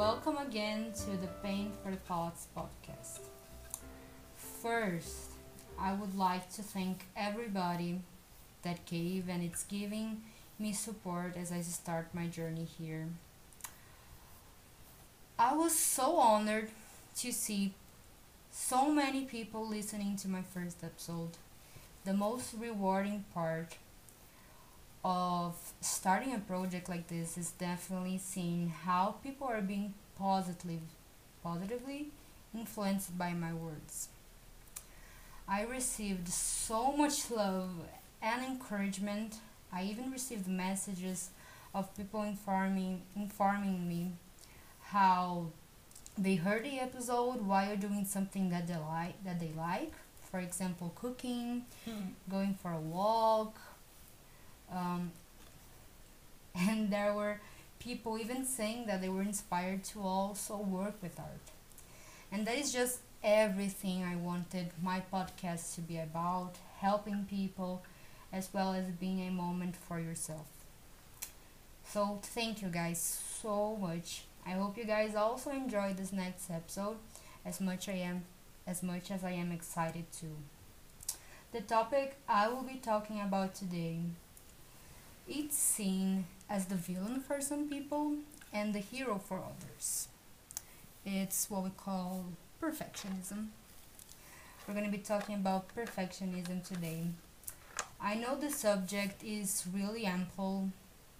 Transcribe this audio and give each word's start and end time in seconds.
Welcome 0.00 0.38
again 0.38 0.92
to 1.04 1.10
the 1.18 1.26
Paint 1.42 1.74
for 1.82 1.92
Thoughts 1.92 2.46
podcast. 2.56 3.18
First, 4.34 5.32
I 5.78 5.92
would 5.92 6.16
like 6.16 6.50
to 6.54 6.62
thank 6.62 7.04
everybody 7.14 8.00
that 8.62 8.86
gave 8.86 9.28
and 9.28 9.42
it's 9.42 9.64
giving 9.64 10.22
me 10.58 10.72
support 10.72 11.36
as 11.36 11.52
I 11.52 11.60
start 11.60 12.14
my 12.14 12.28
journey 12.28 12.64
here. 12.64 13.08
I 15.38 15.54
was 15.54 15.78
so 15.78 16.16
honored 16.16 16.70
to 17.18 17.30
see 17.30 17.74
so 18.50 18.90
many 18.90 19.26
people 19.26 19.68
listening 19.68 20.16
to 20.16 20.28
my 20.28 20.40
first 20.40 20.82
episode. 20.82 21.36
The 22.06 22.14
most 22.14 22.54
rewarding 22.58 23.26
part 23.34 23.76
of 25.04 25.56
starting 25.80 26.34
a 26.34 26.38
project 26.38 26.88
like 26.88 27.08
this 27.08 27.38
is 27.38 27.52
definitely 27.52 28.18
seeing 28.18 28.68
how 28.68 29.14
people 29.22 29.46
are 29.46 29.62
being 29.62 29.94
positively 30.18 30.80
positively 31.42 32.08
influenced 32.54 33.16
by 33.16 33.32
my 33.32 33.52
words. 33.54 34.08
I 35.48 35.62
received 35.62 36.28
so 36.28 36.92
much 36.92 37.30
love 37.30 37.70
and 38.22 38.44
encouragement. 38.44 39.36
I 39.72 39.84
even 39.84 40.10
received 40.10 40.46
messages 40.46 41.30
of 41.74 41.94
people 41.96 42.22
informing 42.22 43.02
informing 43.16 43.88
me 43.88 44.12
how 44.82 45.46
they 46.18 46.34
heard 46.36 46.64
the 46.64 46.78
episode 46.80 47.40
while 47.46 47.76
doing 47.76 48.04
something 48.04 48.50
that 48.50 48.66
they 48.66 48.76
like 48.76 49.22
that 49.24 49.40
they 49.40 49.52
like. 49.56 49.92
For 50.30 50.38
example, 50.40 50.92
cooking, 50.94 51.64
Hmm. 51.84 52.10
going 52.30 52.54
for 52.54 52.70
a 52.72 52.78
walk, 52.80 53.58
um, 54.72 55.12
and 56.54 56.90
there 56.90 57.12
were 57.12 57.40
people 57.78 58.18
even 58.18 58.44
saying 58.44 58.86
that 58.86 59.00
they 59.00 59.08
were 59.08 59.22
inspired 59.22 59.84
to 59.84 60.02
also 60.02 60.56
work 60.56 60.94
with 61.02 61.18
art. 61.18 61.40
And 62.30 62.46
that 62.46 62.56
is 62.58 62.72
just 62.72 63.00
everything 63.22 64.04
I 64.04 64.16
wanted 64.16 64.70
my 64.82 65.02
podcast 65.12 65.74
to 65.74 65.80
be 65.80 65.98
about 65.98 66.54
helping 66.78 67.26
people 67.28 67.82
as 68.32 68.48
well 68.52 68.72
as 68.72 68.86
being 68.86 69.26
a 69.26 69.30
moment 69.30 69.74
for 69.76 69.98
yourself. 69.98 70.46
So, 71.84 72.20
thank 72.22 72.62
you 72.62 72.68
guys 72.68 73.00
so 73.42 73.76
much. 73.76 74.22
I 74.46 74.50
hope 74.50 74.78
you 74.78 74.84
guys 74.84 75.14
also 75.14 75.50
enjoy 75.50 75.92
this 75.92 76.12
next 76.12 76.50
episode 76.50 76.96
as 77.44 77.60
much 77.60 77.88
I 77.88 77.94
am 77.94 78.24
as 78.66 78.82
much 78.82 79.10
as 79.10 79.24
I 79.24 79.32
am 79.32 79.50
excited 79.50 80.04
to. 80.20 80.26
The 81.52 81.60
topic 81.60 82.16
I 82.28 82.48
will 82.48 82.62
be 82.62 82.76
talking 82.76 83.20
about 83.20 83.54
today 83.54 83.98
it's 85.30 85.56
seen 85.56 86.26
as 86.48 86.66
the 86.66 86.74
villain 86.74 87.20
for 87.20 87.40
some 87.40 87.68
people 87.68 88.16
and 88.52 88.74
the 88.74 88.80
hero 88.80 89.16
for 89.16 89.38
others. 89.38 90.08
It's 91.06 91.48
what 91.48 91.62
we 91.62 91.70
call 91.70 92.24
perfectionism. 92.60 93.46
We're 94.66 94.74
going 94.74 94.86
to 94.86 94.90
be 94.90 94.98
talking 94.98 95.36
about 95.36 95.74
perfectionism 95.74 96.66
today. 96.66 97.04
I 98.00 98.16
know 98.16 98.34
the 98.34 98.50
subject 98.50 99.22
is 99.22 99.64
really 99.72 100.04
ample, 100.04 100.70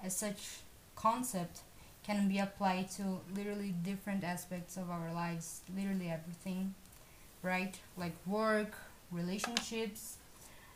as 0.02 0.16
such 0.16 0.58
concept 0.96 1.60
can 2.04 2.28
be 2.28 2.38
applied 2.38 2.90
to 2.92 3.20
literally 3.36 3.74
different 3.84 4.24
aspects 4.24 4.76
of 4.76 4.90
our 4.90 5.12
lives, 5.12 5.60
literally 5.76 6.10
everything, 6.10 6.74
right? 7.42 7.78
Like 7.96 8.14
work, 8.26 8.74
relationships, 9.12 10.16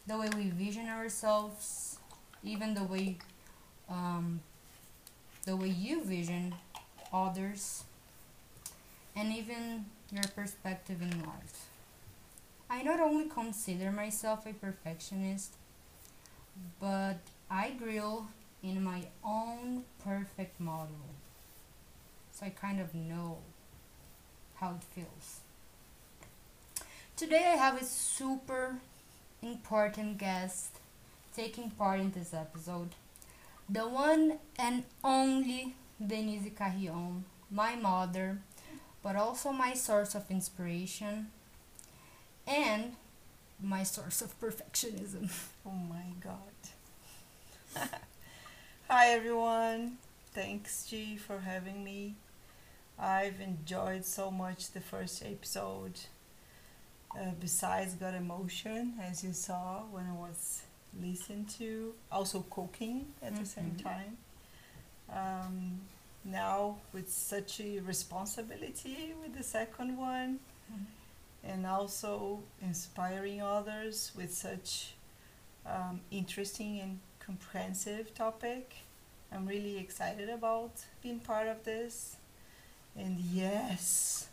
the 0.07 0.19
way 0.19 0.29
we 0.37 0.51
vision 0.51 0.89
ourselves, 0.89 1.99
even 2.45 2.75
the 2.75 2.85
way 2.85 3.17
um, 3.89 4.41
the 5.45 5.57
way 5.57 5.69
you 5.69 6.03
vision 6.05 6.55
others 7.13 7.85
and 9.17 9.33
even 9.33 9.87
your 10.11 10.25
perspective 10.35 11.01
in 11.03 11.23
life. 11.23 11.67
I 12.69 12.83
not 12.83 13.01
only 13.01 13.29
consider 13.29 13.93
myself 13.93 14.47
a 14.47 14.53
perfectionist, 14.53 15.55
but 16.81 17.19
I 17.51 17.71
grill 17.71 18.29
in 18.63 18.83
my 18.83 19.07
own 19.25 19.85
perfect 20.03 20.59
model. 20.61 21.15
So 22.33 22.47
I 22.47 22.51
kind 22.51 22.81
of 22.81 22.95
know 22.95 23.39
how 24.57 24.71
it 24.71 24.85
feels. 24.95 25.41
Today 27.17 27.53
I 27.53 27.57
have 27.57 27.81
a 27.81 27.85
super 27.85 28.77
important 29.43 30.19
guest 30.19 30.79
taking 31.37 31.71
part 31.71 32.01
in 32.01 32.11
this 32.11 32.35
episode. 32.35 32.89
The 33.69 33.87
one 33.87 34.39
and 34.59 34.85
only 35.03 35.75
Denise 36.05 36.51
Carrion, 36.57 37.27
my 37.51 37.77
mother, 37.77 38.39
but 39.03 39.17
also 39.17 39.53
my 39.53 39.75
source 39.75 40.15
of 40.15 40.31
inspiration 40.31 41.31
and 42.47 42.95
my 43.63 43.83
source 43.85 44.23
of 44.23 44.39
perfectionism. 44.41 45.31
Oh 45.67 45.71
my 45.73 46.05
god. 46.21 46.55
Hi 48.89 49.09
everyone. 49.09 49.99
Thanks 50.35 50.87
G 50.87 51.17
for 51.17 51.41
having 51.41 51.85
me. 51.85 52.15
I've 52.99 53.41
enjoyed 53.41 54.05
so 54.05 54.31
much 54.31 54.73
the 54.73 54.81
first 54.81 55.25
episode. 55.25 56.01
Uh, 57.19 57.31
besides 57.41 57.95
got 57.95 58.15
emotion 58.15 58.95
as 59.01 59.23
you 59.23 59.33
saw 59.33 59.83
when 59.91 60.05
I 60.07 60.13
was 60.15 60.64
listening 61.01 61.47
to 61.59 61.95
also 62.11 62.41
cooking 62.51 63.13
at 63.23 63.37
the 63.37 63.45
same 63.47 63.73
Mhm. 63.77 63.83
time. 63.83 64.19
Um, 65.09 65.81
now 66.25 66.79
with 66.93 67.13
such 67.13 67.61
a 67.61 67.81
responsibility 67.81 69.13
with 69.21 69.35
the 69.37 69.43
second 69.43 69.97
one 69.99 70.41
and 71.43 71.67
also 71.67 72.43
inspiring 72.63 73.43
others 73.43 74.13
with 74.17 74.33
such 74.35 74.95
um, 75.67 76.01
interesting 76.11 76.81
and 76.81 77.01
comprehensive 77.21 78.15
topic. 78.15 78.75
I'm 79.33 79.47
really 79.47 79.79
excited 79.79 80.29
about 80.29 80.73
being 81.03 81.21
part 81.21 81.49
of 81.49 81.65
this. 81.65 82.17
And 82.97 83.19
yes, 83.19 84.29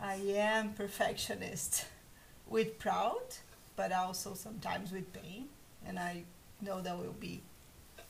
I 0.00 0.14
am 0.14 0.74
perfectionist 0.74 1.86
with 2.46 2.78
proud, 2.78 3.36
but 3.76 3.92
also 3.92 4.34
sometimes 4.34 4.92
with 4.92 5.12
pain. 5.12 5.48
And 5.88 5.98
I 5.98 6.24
know 6.60 6.80
that 6.82 6.96
we'll 6.98 7.12
be 7.14 7.42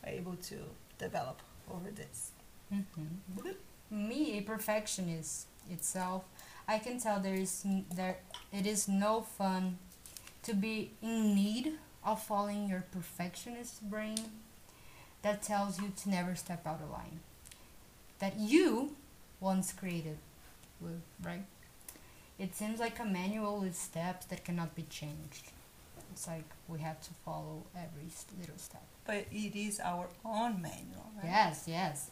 able 0.05 0.37
to 0.37 0.57
develop 0.99 1.41
over 1.71 1.91
this. 1.91 2.33
Mhm. 2.73 3.57
Me, 3.91 4.39
a 4.39 4.43
perfectionist 4.43 5.47
itself, 5.71 6.25
I 6.67 6.79
can 6.79 7.01
tell 7.01 7.21
there 7.21 7.35
is 7.35 7.65
there 7.91 8.19
it 8.53 8.67
is 8.67 8.89
no 8.89 9.23
fun 9.23 9.79
to 10.43 10.55
be 10.55 10.93
in 11.03 11.35
need 11.35 11.79
of 12.05 12.23
following 12.23 12.69
your 12.69 12.83
perfectionist 12.93 13.83
brain 13.91 14.19
that 15.23 15.43
tells 15.43 15.81
you 15.81 15.91
to 16.03 16.11
never 16.11 16.35
step 16.37 16.67
out 16.67 16.81
of 16.83 16.91
line 16.91 17.21
that 18.19 18.37
you 18.39 18.97
once 19.41 19.73
created, 19.73 20.19
with, 20.81 21.03
right? 21.23 21.47
It 22.39 22.55
seems 22.55 22.81
like 22.81 22.99
a 22.99 23.05
manual 23.05 23.61
with 23.61 23.77
steps 23.77 24.27
that 24.27 24.45
cannot 24.45 24.75
be 24.75 24.85
changed. 24.85 25.53
It's 26.19 26.27
like 26.27 26.51
we 26.67 26.81
have 26.81 27.01
to 27.03 27.11
follow 27.25 27.63
every 27.77 28.11
little 28.41 28.59
step. 28.59 28.83
But 29.07 29.27
it 29.31 29.57
is 29.57 29.79
our 29.79 30.09
own 30.25 30.61
manual, 30.61 31.13
right? 31.17 31.27
Yes, 31.27 31.63
yes. 31.69 32.11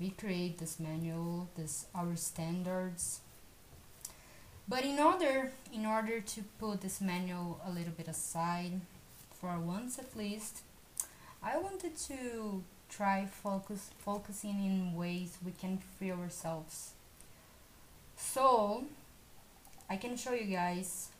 We 0.00 0.10
create 0.10 0.58
this 0.58 0.80
manual, 0.80 1.48
this 1.56 1.86
our 1.94 2.16
standards. 2.16 3.20
But 4.66 4.84
in 4.84 4.98
order 4.98 5.52
in 5.72 5.86
order 5.86 6.18
to 6.18 6.42
put 6.58 6.80
this 6.80 7.00
manual 7.00 7.60
a 7.64 7.70
little 7.70 7.92
bit 7.96 8.08
aside, 8.08 8.80
for 9.40 9.56
once 9.60 10.00
at 10.00 10.16
least, 10.16 10.62
I 11.40 11.58
wanted 11.58 11.96
to 12.08 12.64
try 12.90 13.26
focus 13.26 13.90
focusing 14.00 14.58
in 14.66 14.96
ways 14.96 15.38
we 15.46 15.52
can 15.52 15.78
free 15.78 16.10
ourselves. 16.10 16.90
So 18.16 18.86
I 19.88 19.96
can 19.96 20.16
show 20.16 20.32
you 20.32 20.56
guys 20.56 21.10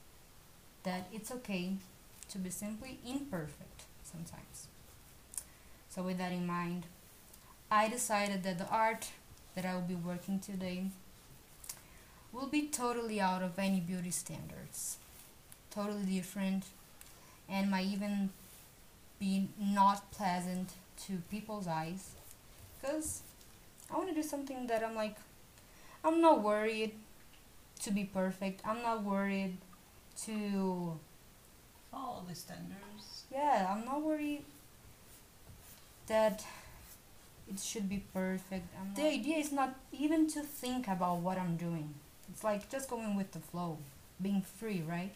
that 0.83 1.07
it's 1.13 1.31
okay 1.31 1.77
to 2.31 2.39
be 2.39 2.51
simply 2.51 2.99
imperfect 3.07 3.83
sometimes. 4.03 4.69
So 5.89 6.03
with 6.03 6.19
that 6.19 6.33
in 6.33 6.47
mind, 6.47 6.85
I 7.71 7.89
decided 7.89 8.43
that 8.45 8.59
the 8.59 8.69
art 8.69 9.09
that 9.55 9.65
I 9.65 9.75
will 9.75 9.83
be 9.83 9.95
working 9.95 10.39
today 10.39 10.87
will 12.33 12.47
be 12.47 12.69
totally 12.69 13.21
out 13.21 13.43
of 13.43 13.59
any 13.59 13.81
beauty 13.81 14.11
standards. 14.11 14.99
Totally 15.71 16.05
different 16.05 16.65
and 17.49 17.71
might 17.71 17.87
even 17.87 18.31
be 19.19 19.49
not 19.59 20.11
pleasant 20.13 20.71
to 21.07 21.23
people's 21.31 21.67
eyes 21.67 22.11
because 22.81 23.23
I 23.93 23.97
want 23.97 24.09
to 24.09 24.15
do 24.15 24.23
something 24.23 24.67
that 24.67 24.85
I'm 24.85 24.95
like 24.95 25.17
I'm 26.05 26.21
not 26.21 26.43
worried 26.43 26.93
to 27.81 27.91
be 27.91 28.05
perfect. 28.05 28.61
I'm 28.65 28.83
not 28.83 29.03
worried 29.03 29.57
to 30.25 30.99
All 31.99 32.25
the 32.29 32.35
standards. 32.35 33.25
yeah, 33.33 33.67
I'm 33.71 33.85
not 33.85 34.03
worried 34.03 34.45
that 36.07 36.45
it 37.51 37.59
should 37.61 37.89
be 37.89 38.03
perfect. 38.13 38.67
I'm 38.81 38.95
the 38.95 39.09
idea 39.09 39.37
is 39.39 39.53
not 39.53 39.75
even 39.93 40.29
to 40.31 40.41
think 40.43 40.87
about 40.89 41.19
what 41.19 41.39
I'm 41.39 41.57
doing. 41.57 41.95
It's 42.31 42.45
like 42.45 42.71
just 42.71 42.89
going 42.89 43.17
with 43.17 43.33
the 43.33 43.41
flow, 43.41 43.79
being 44.21 44.43
free, 44.43 44.83
right? 44.87 45.13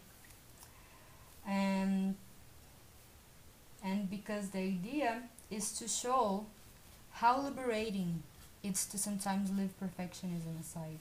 And 1.46 2.17
and 3.84 4.08
because 4.08 4.50
the 4.50 4.61
idea 4.61 5.23
is 5.50 5.73
to 5.79 5.88
show 5.88 6.46
how 7.12 7.40
liberating 7.40 8.23
it's 8.62 8.87
to 8.87 8.99
sometimes 8.99 9.50
leave 9.50 9.73
perfectionism 9.81 10.61
aside. 10.61 10.99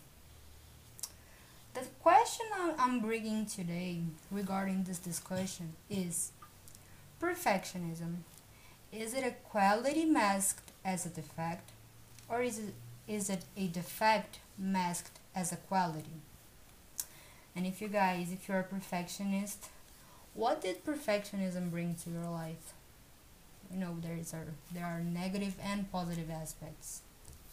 The 1.74 1.82
question 2.04 2.48
I'm 2.78 3.00
bringing 3.00 3.46
today 3.46 4.02
regarding 4.30 4.84
this 4.84 5.00
discussion 5.00 5.74
is 5.90 6.32
perfectionism. 7.22 8.18
Is 8.92 9.14
it 9.14 9.24
a 9.24 9.32
quality 9.32 10.04
masked 10.04 10.72
as 10.84 11.06
a 11.06 11.10
defect, 11.10 11.70
or 12.28 12.42
is 12.42 12.60
it, 12.60 12.74
is 13.08 13.30
it 13.30 13.46
a 13.56 13.68
defect 13.68 14.40
masked 14.58 15.20
as 15.34 15.54
a 15.54 15.56
quality? 15.56 16.20
And 17.56 17.66
if 17.66 17.82
you 17.82 17.88
guys, 17.88 18.34
if 18.34 18.50
you're 18.50 18.60
a 18.60 18.64
perfectionist, 18.64 19.70
what 20.34 20.62
did 20.62 20.86
perfectionism 20.86 21.72
bring 21.72 21.96
to 22.04 22.10
your 22.10 22.30
life? 22.30 22.74
You 23.72 23.80
know, 23.80 23.96
there 24.02 24.18
is 24.18 24.34
a, 24.34 24.44
there 24.74 24.86
are 24.86 25.00
negative 25.00 25.56
and 25.64 25.90
positive 25.90 26.30
aspects, 26.30 27.02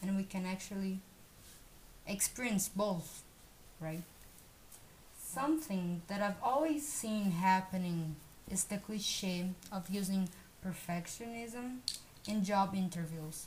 and 0.03 0.17
we 0.17 0.25
can 0.25 0.45
actually 0.45 0.99
experience 2.05 2.69
both, 2.69 3.23
right? 3.81 4.03
Something 5.19 6.03
that 6.09 6.23
I've 6.23 6.43
always 6.43 6.87
seen 6.87 7.33
happening 7.33 8.17
is 8.51 8.65
the 8.65 8.79
cliche 8.79 9.51
of 9.71 9.89
using 9.91 10.29
perfectionism 10.65 11.79
in 12.27 12.45
job 12.45 12.75
interviews 12.75 13.47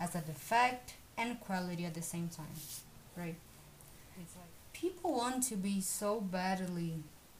as 0.00 0.14
a 0.14 0.20
defect 0.20 0.94
and 1.16 1.40
quality 1.40 1.84
at 1.84 1.94
the 1.94 2.02
same 2.02 2.28
time, 2.28 2.46
right? 3.16 3.36
It's 4.20 4.36
like 4.36 4.48
people 4.72 5.12
want 5.14 5.42
to 5.44 5.56
be 5.56 5.80
so 5.80 6.20
badly 6.20 6.94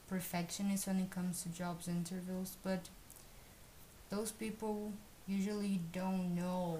perfectionist 0.09 0.87
when 0.87 0.99
it 1.01 1.11
comes 1.11 1.43
to 1.43 1.49
jobs 1.49 1.89
interviews, 1.89 2.57
but 2.63 2.89
those 4.11 4.33
people 4.33 4.93
usually 5.27 5.81
don't 5.93 6.35
know 6.35 6.79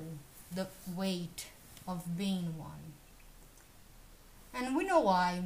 the 0.55 0.67
weight 0.97 1.47
of 1.87 2.17
being 2.17 2.57
one. 2.59 2.93
And 4.59 4.77
we 4.77 4.85
know 4.85 4.99
why. 4.99 5.45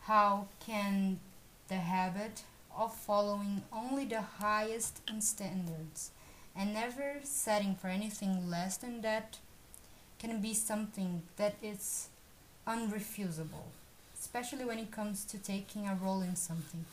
How 0.00 0.48
can 0.58 1.20
the 1.68 1.76
habit 1.76 2.42
of 2.76 2.92
following 2.92 3.62
only 3.72 4.04
the 4.04 4.20
highest 4.20 5.00
standards 5.20 6.10
and 6.56 6.74
never 6.74 7.20
setting 7.22 7.76
for 7.76 7.86
anything 7.86 8.50
less 8.50 8.76
than 8.78 9.02
that 9.02 9.38
can 10.18 10.40
be 10.40 10.54
something 10.54 11.22
that 11.36 11.54
is 11.62 12.08
unrefusable, 12.66 13.70
especially 14.18 14.64
when 14.64 14.80
it 14.80 14.90
comes 14.90 15.24
to 15.26 15.38
taking 15.38 15.86
a 15.86 15.94
role 15.94 16.20
in 16.20 16.34
something. 16.34 16.86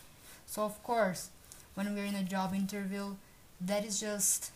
So, 0.46 0.62
of 0.66 0.84
course, 0.84 1.32
when 1.74 1.96
we're 1.96 2.06
in 2.06 2.14
a 2.14 2.24
job 2.24 2.54
interview, 2.54 3.16
that 3.60 3.84
is 3.84 4.00
just 4.00 4.52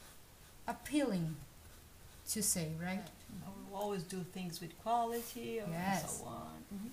appealing 0.67 1.37
to 2.29 2.43
say, 2.43 2.69
right? 2.79 3.07
Always 3.73 4.03
do 4.03 4.23
things 4.33 4.59
with 4.61 4.77
quality 4.83 5.59
or 5.61 5.67
Yes. 5.69 6.19
so 6.19 6.25
on. 6.25 6.63
Mhm. 6.73 6.91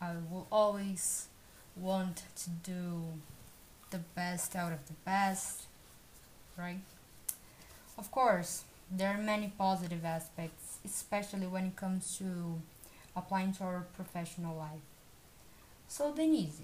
I 0.00 0.12
will 0.30 0.46
always 0.50 1.28
want 1.76 2.22
to 2.36 2.50
do 2.50 3.20
the 3.90 3.98
best 3.98 4.54
out 4.56 4.72
of 4.72 4.86
the 4.86 4.92
best, 5.04 5.66
right? 6.56 6.80
Of 7.98 8.10
course, 8.10 8.64
there 8.90 9.10
are 9.14 9.18
many 9.18 9.48
positive 9.48 10.04
aspects, 10.04 10.78
especially 10.84 11.46
when 11.46 11.66
it 11.66 11.76
comes 11.76 12.16
to 12.18 12.60
applying 13.16 13.52
to 13.54 13.64
our 13.64 13.80
professional 13.96 14.56
life. 14.56 14.82
So, 15.88 16.12
Denise, 16.12 16.60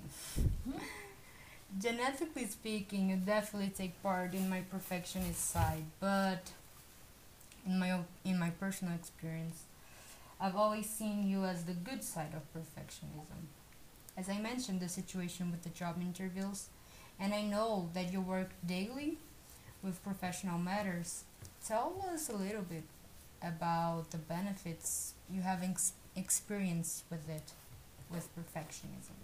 genetically 1.79 2.47
speaking, 2.47 3.11
you 3.11 3.17
definitely 3.17 3.71
take 3.71 4.01
part 4.03 4.35
in 4.35 4.49
my 4.49 4.63
perfectionist 4.63 5.51
side, 5.51 5.85
but 6.01 6.53
in 7.67 7.79
my 7.79 8.01
in 8.25 8.39
my 8.39 8.51
personal 8.51 8.95
experience, 8.95 9.65
I've 10.41 10.57
always 10.57 10.89
seen 10.89 11.29
you 11.29 11.45
as 11.45 11.65
the 11.65 11.73
good 11.73 12.03
side 12.03 12.35
of 12.35 12.43
perfectionism. 12.55 13.49
As 14.17 14.29
I 14.29 14.39
mentioned, 14.39 14.81
the 14.81 14.89
situation 14.89 15.51
with 15.51 15.63
the 15.63 15.69
job 15.71 15.97
interviews, 16.01 16.69
and 17.19 17.33
I 17.33 17.43
know 17.43 17.91
that 17.95 18.13
you 18.13 18.21
work 18.21 18.51
daily 18.67 19.19
with 19.83 20.03
professional 20.03 20.59
matters. 20.59 21.25
Tell 21.67 22.05
us 22.13 22.29
a 22.29 22.37
little 22.37 22.63
bit 22.63 22.85
about 23.43 24.11
the 24.11 24.19
benefits 24.19 25.15
you 25.31 25.43
have 25.43 25.63
ex- 25.63 25.93
experienced 26.17 27.05
with 27.11 27.29
it, 27.29 27.53
with 28.11 28.29
perfectionism. 28.37 29.17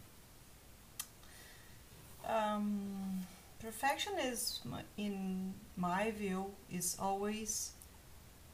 Um, 2.27 3.21
perfectionism, 3.65 4.83
in 4.97 5.55
my 5.77 6.11
view, 6.11 6.47
is 6.71 6.97
always 7.00 7.73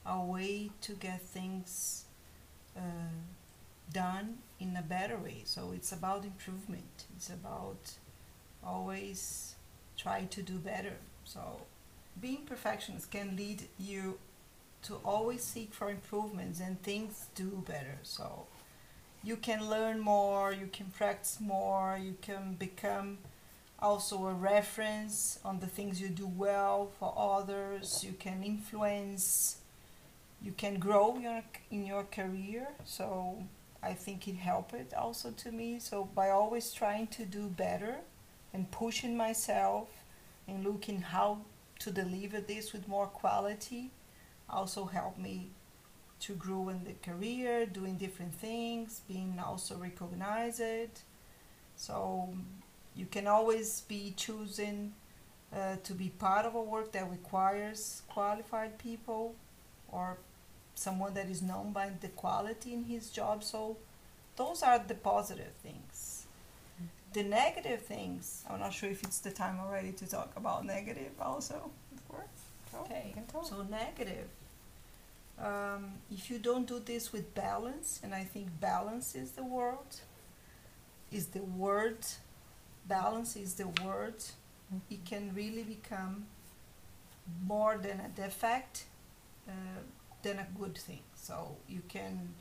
a 0.05 0.21
way 0.21 0.71
to 0.81 0.93
get 0.93 1.23
things 1.23 2.05
uh, 2.77 2.81
done 3.93 4.39
in 4.59 4.77
a 4.77 4.83
better 4.83 5.17
way. 5.17 5.43
So 5.45 5.73
it's 5.75 5.93
about 5.93 6.25
improvement. 6.25 7.05
It's 7.17 7.31
about 7.31 7.93
always 8.65 9.55
try 9.97 10.25
to 10.25 10.43
do 10.43 10.55
better. 10.59 10.97
So 11.25 11.63
being 12.21 12.45
perfectionist 12.45 13.11
can 13.11 13.37
lead 13.37 13.63
you 13.79 14.19
to 14.83 14.95
always 15.05 15.43
seek 15.43 15.73
for 15.73 15.91
improvements 15.91 16.61
and 16.61 16.83
things 16.83 17.27
do 17.35 17.63
better. 17.67 17.99
So 18.03 18.47
you 19.23 19.37
can 19.37 19.71
learn 19.71 20.01
more, 20.01 20.53
you 20.53 20.69
can 20.73 20.87
practice 20.87 21.39
more, 21.41 21.99
you 22.03 22.17
can 22.21 22.55
become 22.59 23.19
also 23.79 24.27
a 24.27 24.33
reference 24.33 25.39
on 25.45 25.61
the 25.61 25.67
things 25.67 26.01
you 26.01 26.09
do 26.09 26.27
well 26.27 26.91
for 26.99 27.15
others, 27.17 28.05
you 28.05 28.13
can 28.13 28.43
influence, 28.43 29.59
you 30.43 30.53
can 30.53 30.79
grow 30.79 31.19
your 31.19 31.43
in 31.71 31.87
your 31.87 32.05
career. 32.05 32.69
So 32.85 33.43
I 33.83 33.95
think 33.95 34.29
it 34.29 34.37
helped 34.37 34.95
also 34.95 35.31
to 35.31 35.53
me. 35.53 35.79
So 35.79 36.05
by 36.15 36.31
always 36.31 36.73
trying 36.73 37.09
to 37.09 37.25
do 37.25 37.49
better 37.49 37.97
and 38.53 38.71
pushing 38.71 39.17
myself 39.17 39.89
and 40.49 40.65
looking 40.65 41.01
how 41.01 41.39
to 41.81 41.91
deliver 41.91 42.41
this 42.41 42.73
with 42.73 42.87
more 42.89 43.07
quality 43.07 43.91
also 44.49 44.85
helped 44.85 45.19
me 45.19 45.49
to 46.21 46.35
grow 46.35 46.69
in 46.69 46.85
the 46.85 46.93
career, 47.03 47.67
doing 47.67 47.97
different 47.97 48.35
things, 48.35 49.01
being 49.09 49.41
also 49.45 49.77
recognized. 49.77 51.03
So 51.75 52.33
you 52.95 53.07
can 53.07 53.27
always 53.27 53.81
be 53.83 54.15
choosing 54.17 54.93
uh, 55.53 55.77
to 55.83 55.95
be 55.95 56.11
part 56.11 56.47
of 56.47 56.55
a 56.55 56.63
work 56.63 56.93
that 56.93 57.11
requires 57.11 58.03
qualified 58.09 58.79
people 58.79 59.35
or 59.89 60.19
someone 60.75 61.15
that 61.15 61.29
is 61.29 61.43
known 61.43 61.73
by 61.73 61.91
the 62.01 62.09
quality 62.09 62.73
in 62.73 62.85
his 62.85 63.11
job. 63.11 63.45
So 63.45 63.77
those 64.37 64.63
are 64.63 64.79
the 64.79 64.95
positive 64.95 65.53
things. 65.63 66.27
The 67.13 67.23
negative 67.23 67.83
things, 67.83 68.45
I'm 68.49 68.61
not 68.61 68.73
sure 68.73 68.89
if 68.89 69.03
it's 69.03 69.19
the 69.19 69.31
time 69.31 69.59
already 69.61 69.93
to 69.93 70.07
talk 70.07 70.33
about 70.37 70.65
negative 70.65 71.13
also. 71.21 71.71
Of 71.95 72.09
course. 72.09 72.41
Okay, 72.75 73.05
you 73.09 73.15
can 73.15 73.27
talk. 73.27 73.47
so 73.47 73.67
negative. 73.71 74.29
Um, 75.39 75.93
if 76.11 76.31
you 76.31 76.39
don't 76.39 76.67
do 76.67 76.79
this 76.79 77.13
with 77.13 77.35
balance, 77.35 78.01
and 78.03 78.15
I 78.15 78.25
think 78.25 78.49
balance 78.61 79.15
is 79.15 79.33
the 79.33 79.45
word, 79.45 79.77
is 81.11 81.27
the 81.27 81.43
word, 81.43 81.99
balance 82.87 83.37
is 83.37 83.55
the 83.55 83.69
word, 83.85 84.15
it 84.91 85.05
can 85.05 85.33
really 85.35 85.65
become 85.65 86.27
more 87.47 87.77
than 87.77 88.01
a 88.01 88.09
defect 88.09 88.85
uh, 89.49 89.53
than 90.23 90.39
a 90.39 90.47
good 90.59 90.77
thing. 90.77 91.01
So 91.15 91.57
you 91.69 91.83
can 91.89 92.35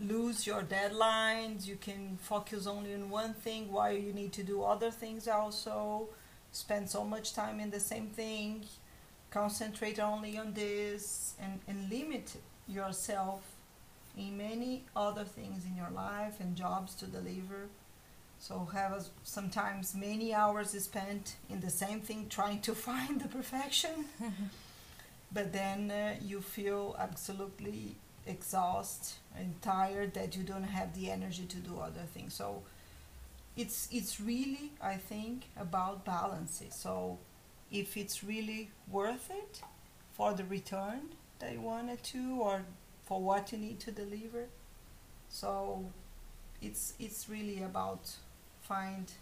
lose 0.00 0.46
your 0.46 0.62
deadlines, 0.62 1.66
you 1.66 1.76
can 1.76 2.18
focus 2.20 2.66
only 2.66 2.94
on 2.94 3.10
one 3.10 3.34
thing 3.34 3.70
while 3.70 3.92
you 3.92 4.12
need 4.12 4.32
to 4.32 4.42
do 4.42 4.62
other 4.62 4.90
things 4.90 5.28
also, 5.28 6.08
spend 6.50 6.88
so 6.88 7.04
much 7.04 7.34
time 7.34 7.60
in 7.60 7.70
the 7.70 7.80
same 7.80 8.08
thing, 8.08 8.64
concentrate 9.30 9.98
only 9.98 10.38
on 10.38 10.52
this, 10.54 11.34
and, 11.40 11.60
and 11.68 11.90
limit 11.90 12.36
yourself 12.66 13.42
in 14.16 14.36
many 14.36 14.84
other 14.94 15.24
things 15.24 15.64
in 15.64 15.76
your 15.76 15.90
life 15.90 16.40
and 16.40 16.56
jobs 16.56 16.94
to 16.94 17.06
deliver. 17.06 17.68
So 18.38 18.68
have 18.72 18.92
a, 18.92 19.04
sometimes 19.22 19.94
many 19.94 20.34
hours 20.34 20.70
spent 20.70 21.36
in 21.48 21.60
the 21.60 21.70
same 21.70 22.00
thing 22.00 22.26
trying 22.28 22.60
to 22.62 22.74
find 22.88 23.20
the 23.20 23.28
perfection, 23.28 24.06
but 25.32 25.52
then 25.52 25.90
uh, 25.90 26.14
you 26.22 26.40
feel 26.40 26.96
absolutely 26.98 27.96
exhausted 28.26 29.16
and 29.36 29.60
tired 29.62 30.14
that 30.14 30.36
you 30.36 30.42
don't 30.44 30.64
have 30.64 30.94
the 30.94 31.10
energy 31.10 31.44
to 31.46 31.56
do 31.58 31.78
other 31.80 32.06
things. 32.14 32.34
So 32.34 32.62
it's 33.56 33.88
it's 33.92 34.20
really 34.20 34.72
I 34.82 34.96
think 34.96 35.46
about 35.56 36.04
balance. 36.04 36.62
So 36.70 37.18
if 37.70 37.96
it's 37.96 38.22
really 38.24 38.70
worth 38.90 39.30
it 39.30 39.62
for 40.12 40.32
the 40.34 40.44
return 40.44 41.00
that 41.38 41.52
you 41.52 41.60
wanted 41.60 42.02
to 42.04 42.40
or 42.40 42.62
for 43.04 43.20
what 43.20 43.52
you 43.52 43.58
need 43.58 43.80
to 43.80 43.90
deliver. 43.92 44.46
So 45.28 45.86
it's 46.62 46.94
it's 46.98 47.28
really 47.28 47.62
about 47.62 48.10
find 48.62 49.12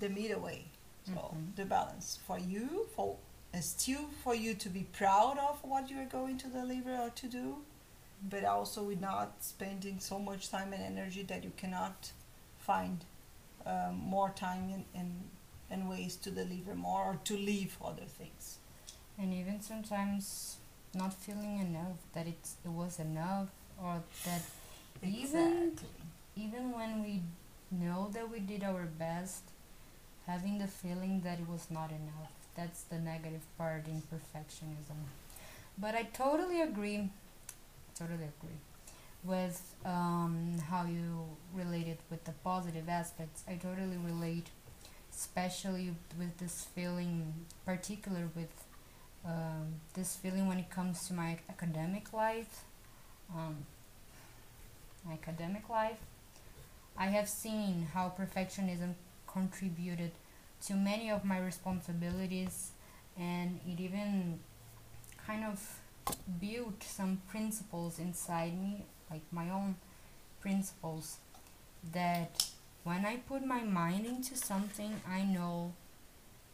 the 0.00 0.08
middle 0.08 0.40
way. 0.42 0.66
So 1.04 1.34
Mhm. 1.34 1.54
the 1.56 1.64
balance 1.64 2.18
for 2.26 2.38
you 2.38 2.88
for 2.94 3.16
still 3.60 4.06
for 4.22 4.34
you 4.34 4.54
to 4.54 4.68
be 4.68 4.84
proud 4.92 5.38
of 5.38 5.58
what 5.64 5.90
you 5.90 5.98
are 6.00 6.04
going 6.06 6.38
to 6.38 6.48
deliver 6.48 6.94
or 6.96 7.10
to 7.10 7.26
do, 7.26 7.56
but 8.30 8.44
also 8.44 8.82
with 8.82 9.00
not 9.00 9.42
spending 9.44 10.00
so 10.00 10.18
much 10.18 10.50
time 10.50 10.72
and 10.72 10.82
energy 10.82 11.22
that 11.24 11.44
you 11.44 11.52
cannot 11.56 12.12
find 12.58 13.04
um, 13.66 13.96
more 13.96 14.30
time 14.30 14.70
and, 14.74 14.84
and 14.94 15.12
and 15.70 15.88
ways 15.90 16.16
to 16.16 16.30
deliver 16.30 16.74
more 16.74 17.02
or 17.04 17.18
to 17.24 17.36
leave 17.36 17.76
other 17.84 18.06
things. 18.18 18.58
and 19.18 19.34
even 19.34 19.60
sometimes 19.60 20.56
not 20.94 21.12
feeling 21.12 21.58
enough 21.60 21.98
that 22.14 22.26
it's, 22.26 22.54
it 22.64 22.70
was 22.70 22.98
enough 23.00 23.48
or 23.82 24.02
that 24.24 24.42
Even- 25.02 25.78
even 26.36 26.70
when 26.78 27.02
we 27.02 27.22
know 27.70 28.08
that 28.14 28.30
we 28.30 28.40
did 28.40 28.62
our 28.64 28.84
best 29.02 29.42
having 30.26 30.58
the 30.58 30.68
feeling 30.68 31.20
that 31.26 31.38
it 31.44 31.48
was 31.48 31.66
not 31.78 31.90
enough 31.90 32.37
that's 32.58 32.82
the 32.92 32.98
negative 32.98 33.44
part 33.56 33.86
in 33.86 34.02
perfectionism. 34.14 35.00
But 35.84 35.94
i 35.94 36.02
totally 36.24 36.60
agree 36.60 37.10
totally 37.98 38.28
agree 38.36 38.60
with 39.24 39.58
um, 39.84 40.56
how 40.70 40.84
you 40.84 41.08
related 41.54 41.98
with 42.10 42.24
the 42.24 42.32
positive 42.44 42.88
aspects. 42.88 43.42
I 43.48 43.54
totally 43.54 43.98
relate 44.12 44.48
especially 45.14 45.94
with 46.18 46.36
this 46.38 46.66
feeling 46.74 47.34
particular 47.64 48.24
with 48.36 48.54
um, 49.24 49.66
this 49.94 50.16
feeling 50.16 50.46
when 50.48 50.58
it 50.58 50.70
comes 50.70 51.06
to 51.08 51.14
my 51.14 51.38
academic 51.48 52.12
life 52.12 52.64
um, 53.34 53.56
my 55.04 55.14
academic 55.14 55.68
life. 55.68 55.98
I 56.96 57.06
have 57.06 57.28
seen 57.28 57.88
how 57.94 58.12
perfectionism 58.18 58.94
contributed 59.26 60.10
to 60.66 60.74
many 60.74 61.10
of 61.10 61.24
my 61.24 61.38
responsibilities 61.38 62.72
and 63.18 63.60
it 63.66 63.80
even 63.80 64.40
kind 65.26 65.44
of 65.44 65.80
built 66.40 66.82
some 66.82 67.20
principles 67.28 67.98
inside 67.98 68.58
me 68.60 68.84
like 69.10 69.22
my 69.30 69.50
own 69.50 69.76
principles 70.40 71.18
that 71.92 72.46
when 72.84 73.04
i 73.04 73.16
put 73.16 73.44
my 73.44 73.62
mind 73.62 74.06
into 74.06 74.36
something 74.36 75.00
i 75.08 75.22
know 75.22 75.72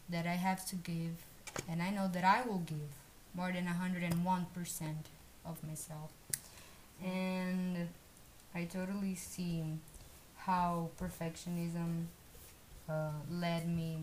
that 0.08 0.26
i 0.26 0.34
have 0.34 0.66
to 0.66 0.76
give 0.76 1.24
and 1.68 1.82
i 1.82 1.90
know 1.90 2.08
that 2.08 2.24
i 2.24 2.42
will 2.42 2.58
give 2.58 2.90
more 3.34 3.52
than 3.52 3.66
101% 3.66 4.94
of 5.44 5.62
myself. 5.66 6.12
And 7.04 7.88
i 8.54 8.64
totally 8.64 9.14
see 9.16 9.64
how 10.36 10.90
perfectionism 11.00 12.06
uh, 12.88 13.10
led 13.30 13.68
me 13.68 13.98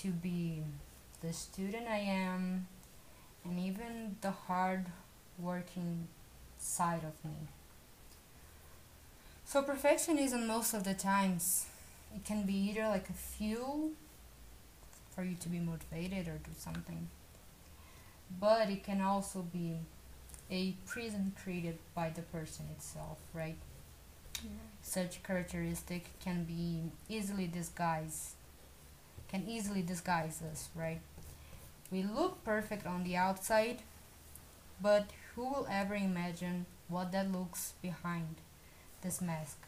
to 0.00 0.08
be 0.10 0.62
the 1.20 1.32
student 1.32 1.86
I 1.88 1.98
am 1.98 2.66
and 3.44 3.58
even 3.58 4.16
the 4.20 4.30
hard 4.30 4.86
working 5.38 6.08
side 6.58 7.02
of 7.04 7.24
me. 7.24 7.36
So 9.44 9.62
perfectionism 9.62 10.46
most 10.46 10.74
of 10.74 10.84
the 10.84 10.94
times 10.94 11.66
it 12.14 12.24
can 12.24 12.44
be 12.44 12.54
either 12.54 12.88
like 12.88 13.08
a 13.08 13.12
fuel 13.12 13.90
for 15.14 15.22
you 15.22 15.36
to 15.40 15.48
be 15.48 15.58
motivated 15.58 16.26
or 16.28 16.38
do 16.38 16.50
something. 16.58 17.08
But 18.40 18.70
it 18.70 18.82
can 18.82 19.00
also 19.00 19.42
be 19.42 19.76
a 20.50 20.74
prison 20.86 21.32
created 21.42 21.78
by 21.94 22.10
the 22.10 22.22
person 22.22 22.66
itself, 22.76 23.18
right? 23.32 23.56
Such 24.82 25.22
characteristic 25.22 26.18
can 26.20 26.44
be 26.44 26.90
easily 27.08 27.46
disguised 27.46 28.32
can 29.28 29.44
easily 29.48 29.82
disguise 29.82 30.42
us 30.50 30.68
right? 30.74 31.00
We 31.90 32.02
look 32.02 32.44
perfect 32.44 32.86
on 32.86 33.04
the 33.04 33.16
outside 33.16 33.82
but 34.80 35.10
who 35.34 35.44
will 35.48 35.66
ever 35.70 35.94
imagine 35.94 36.66
what 36.88 37.12
that 37.12 37.30
looks 37.32 37.74
behind 37.82 38.36
this 39.02 39.20
mask? 39.20 39.58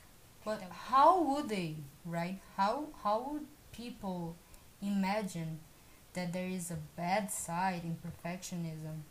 But 0.45 0.63
how 0.89 1.21
would 1.23 1.49
they 1.49 1.77
right? 2.05 2.39
How 2.57 2.87
how 3.03 3.21
would 3.31 3.47
people 3.73 4.37
imagine 4.83 5.61
that 6.15 6.33
there 6.33 6.49
is 6.49 6.71
a 6.71 6.79
bad 6.97 7.31
side 7.31 7.83
in 7.85 7.97
perfectionism 7.97 9.03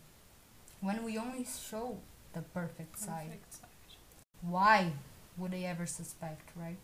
when 0.82 1.04
we 1.04 1.18
only 1.18 1.46
show 1.46 1.98
the 2.34 2.42
perfect 2.42 2.98
side? 3.00 3.28
Perfect 3.28 3.54
side. 3.54 3.70
why 4.42 4.94
would 5.38 5.52
they 5.52 5.66
ever 5.66 5.86
suspect, 5.86 6.50
right? 6.56 6.78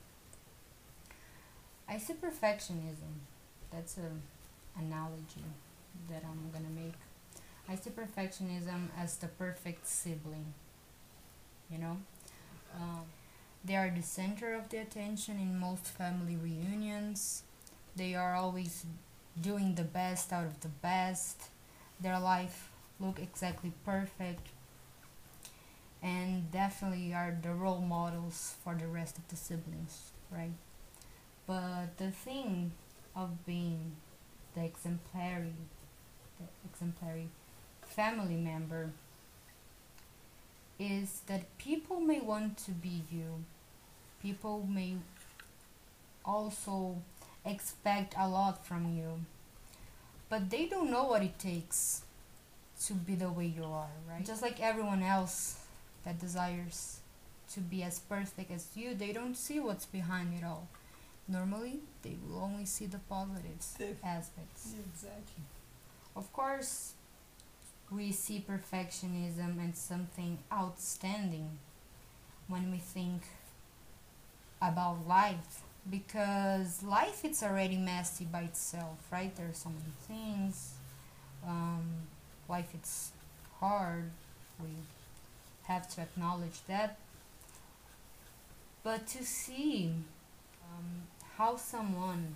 I 1.87 1.97
see 1.97 2.13
perfectionism. 2.13 3.19
That's 3.71 3.97
a 3.97 4.11
analogy 4.79 5.43
that 6.09 6.23
I'm 6.23 6.49
gonna 6.51 6.73
make. 6.73 6.93
I 7.67 7.75
see 7.75 7.89
perfectionism 7.89 8.87
as 8.97 9.17
the 9.17 9.27
perfect 9.27 9.87
sibling. 9.87 10.53
You 11.69 11.77
know, 11.77 11.97
um, 12.75 13.05
they 13.63 13.75
are 13.75 13.89
the 13.89 14.01
center 14.01 14.53
of 14.53 14.69
the 14.69 14.77
attention 14.77 15.37
in 15.39 15.59
most 15.59 15.85
family 15.87 16.35
reunions. 16.35 17.43
They 17.95 18.15
are 18.15 18.35
always 18.35 18.85
doing 19.39 19.75
the 19.75 19.83
best 19.83 20.33
out 20.33 20.45
of 20.45 20.61
the 20.61 20.67
best. 20.69 21.49
Their 21.99 22.19
life 22.19 22.69
look 22.99 23.19
exactly 23.19 23.73
perfect 23.85 24.47
and 26.01 26.51
definitely 26.51 27.13
are 27.13 27.37
the 27.41 27.53
role 27.53 27.81
models 27.81 28.55
for 28.63 28.75
the 28.75 28.87
rest 28.87 29.17
of 29.17 29.27
the 29.27 29.35
siblings, 29.35 30.11
right? 30.31 30.53
But 31.45 31.97
the 31.97 32.11
thing 32.11 32.71
of 33.15 33.45
being 33.45 33.95
the 34.55 34.63
exemplary, 34.65 35.53
the 36.39 36.45
exemplary 36.69 37.29
family 37.83 38.35
member 38.35 38.91
is 40.79 41.21
that 41.27 41.57
people 41.57 41.99
may 41.99 42.19
want 42.19 42.57
to 42.57 42.71
be 42.71 43.03
you. 43.11 43.43
People 44.21 44.65
may 44.67 44.95
also 46.25 46.97
expect 47.45 48.15
a 48.17 48.27
lot 48.27 48.65
from 48.65 48.95
you, 48.95 49.21
but 50.29 50.49
they 50.49 50.65
don't 50.65 50.89
know 50.89 51.05
what 51.05 51.21
it 51.21 51.37
takes 51.37 52.03
to 52.85 52.93
be 52.93 53.15
the 53.15 53.29
way 53.29 53.45
you 53.45 53.63
are, 53.63 53.89
right? 54.09 54.25
Just 54.25 54.41
like 54.41 54.59
everyone 54.59 55.03
else 55.03 55.60
that 56.05 56.19
desires 56.19 56.99
to 57.53 57.59
be 57.59 57.83
as 57.83 57.99
perfect 57.99 58.51
as 58.51 58.67
you, 58.75 58.95
they 58.95 59.11
don't 59.11 59.35
see 59.35 59.59
what's 59.59 59.85
behind 59.85 60.33
it 60.33 60.43
all. 60.43 60.67
Normally, 61.27 61.79
they 62.01 62.15
will 62.27 62.39
only 62.41 62.65
see 62.65 62.85
the 62.85 62.99
positives 62.99 63.73
The- 63.77 63.95
aspects. 64.03 64.73
Exactly. 64.93 65.43
Of 66.15 66.31
course, 66.33 66.93
we 67.91 68.11
see 68.11 68.43
perfectionism 68.47 69.69
as 69.69 69.77
something 69.77 70.39
outstanding 70.51 71.59
when 72.47 72.71
we 72.71 72.77
think 72.77 73.23
about 74.61 75.07
life 75.07 75.61
because 75.89 76.83
life 76.83 77.25
it's 77.25 77.41
already 77.41 77.77
messy 77.77 78.25
by 78.25 78.41
itself, 78.41 78.97
right? 79.11 79.35
There 79.35 79.47
are 79.49 79.53
so 79.53 79.69
many 79.69 79.93
things. 80.07 80.73
Um, 81.45 81.83
life 82.47 82.69
it's 82.73 83.11
hard. 83.59 84.11
We 84.61 84.69
have 85.73 85.89
to 85.95 86.01
acknowledge 86.01 86.59
that. 86.67 86.97
But 88.83 89.07
to 89.07 89.23
see 89.23 89.93
um, 90.63 91.03
how 91.37 91.55
someone 91.57 92.35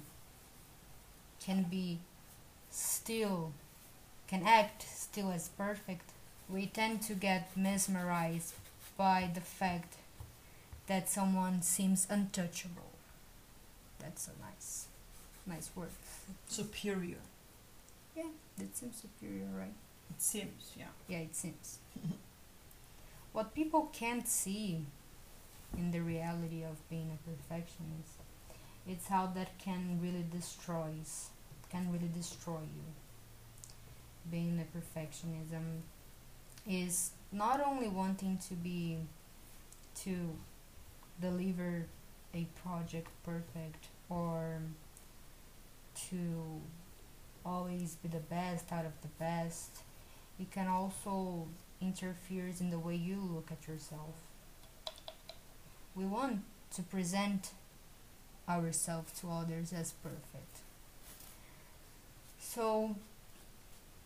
can 1.39 1.63
be 1.63 1.99
still, 2.69 3.51
can 4.27 4.43
act 4.45 4.83
still 4.83 5.31
as 5.31 5.49
perfect, 5.49 6.11
we 6.49 6.67
tend 6.67 7.01
to 7.03 7.13
get 7.13 7.55
mesmerized 7.55 8.53
by 8.97 9.29
the 9.33 9.41
fact 9.41 9.95
that 10.87 11.09
someone 11.09 11.61
seems 11.61 12.07
untouchable. 12.09 12.91
That's 13.99 14.27
a 14.27 14.31
nice, 14.45 14.85
nice 15.47 15.69
word. 15.75 15.89
Superior. 16.47 17.17
Yeah, 18.15 18.23
that 18.57 18.77
seems 18.77 19.01
superior, 19.01 19.47
right? 19.57 19.73
It 20.11 20.21
seems, 20.21 20.73
yeah. 20.77 20.85
Yeah, 21.07 21.19
it 21.19 21.35
seems. 21.35 21.79
what 23.35 23.53
people 23.53 23.89
can't 23.91 24.29
see 24.29 24.79
in 25.77 25.91
the 25.91 25.99
reality 25.99 26.63
of 26.63 26.77
being 26.89 27.11
a 27.11 27.29
perfectionist, 27.29 28.21
it's 28.87 29.09
how 29.09 29.25
that 29.35 29.59
can 29.59 29.99
really 30.01 30.23
destroys, 30.31 31.31
can 31.69 31.91
really 31.91 32.09
destroy 32.15 32.61
you. 32.61 32.87
Being 34.31 34.57
a 34.65 34.77
perfectionism 34.77 35.81
is 36.65 37.11
not 37.33 37.59
only 37.59 37.89
wanting 37.89 38.37
to 38.47 38.53
be, 38.53 38.99
to 40.03 40.29
deliver 41.19 41.87
a 42.33 42.47
project 42.63 43.09
perfect 43.25 43.87
or 44.07 44.61
to 46.09 46.61
always 47.45 47.97
be 48.01 48.07
the 48.07 48.25
best 48.29 48.71
out 48.71 48.85
of 48.85 48.93
the 49.01 49.09
best 49.19 49.81
it 50.39 50.51
can 50.51 50.67
also 50.67 51.47
interferes 51.81 52.61
in 52.61 52.69
the 52.69 52.79
way 52.79 52.95
you 52.95 53.17
look 53.17 53.51
at 53.51 53.67
yourself. 53.67 54.15
We 55.95 56.05
want 56.05 56.41
to 56.75 56.81
present 56.83 57.51
ourselves 58.47 59.19
to 59.19 59.31
others 59.31 59.73
as 59.73 59.91
perfect. 59.91 60.59
So, 62.39 62.95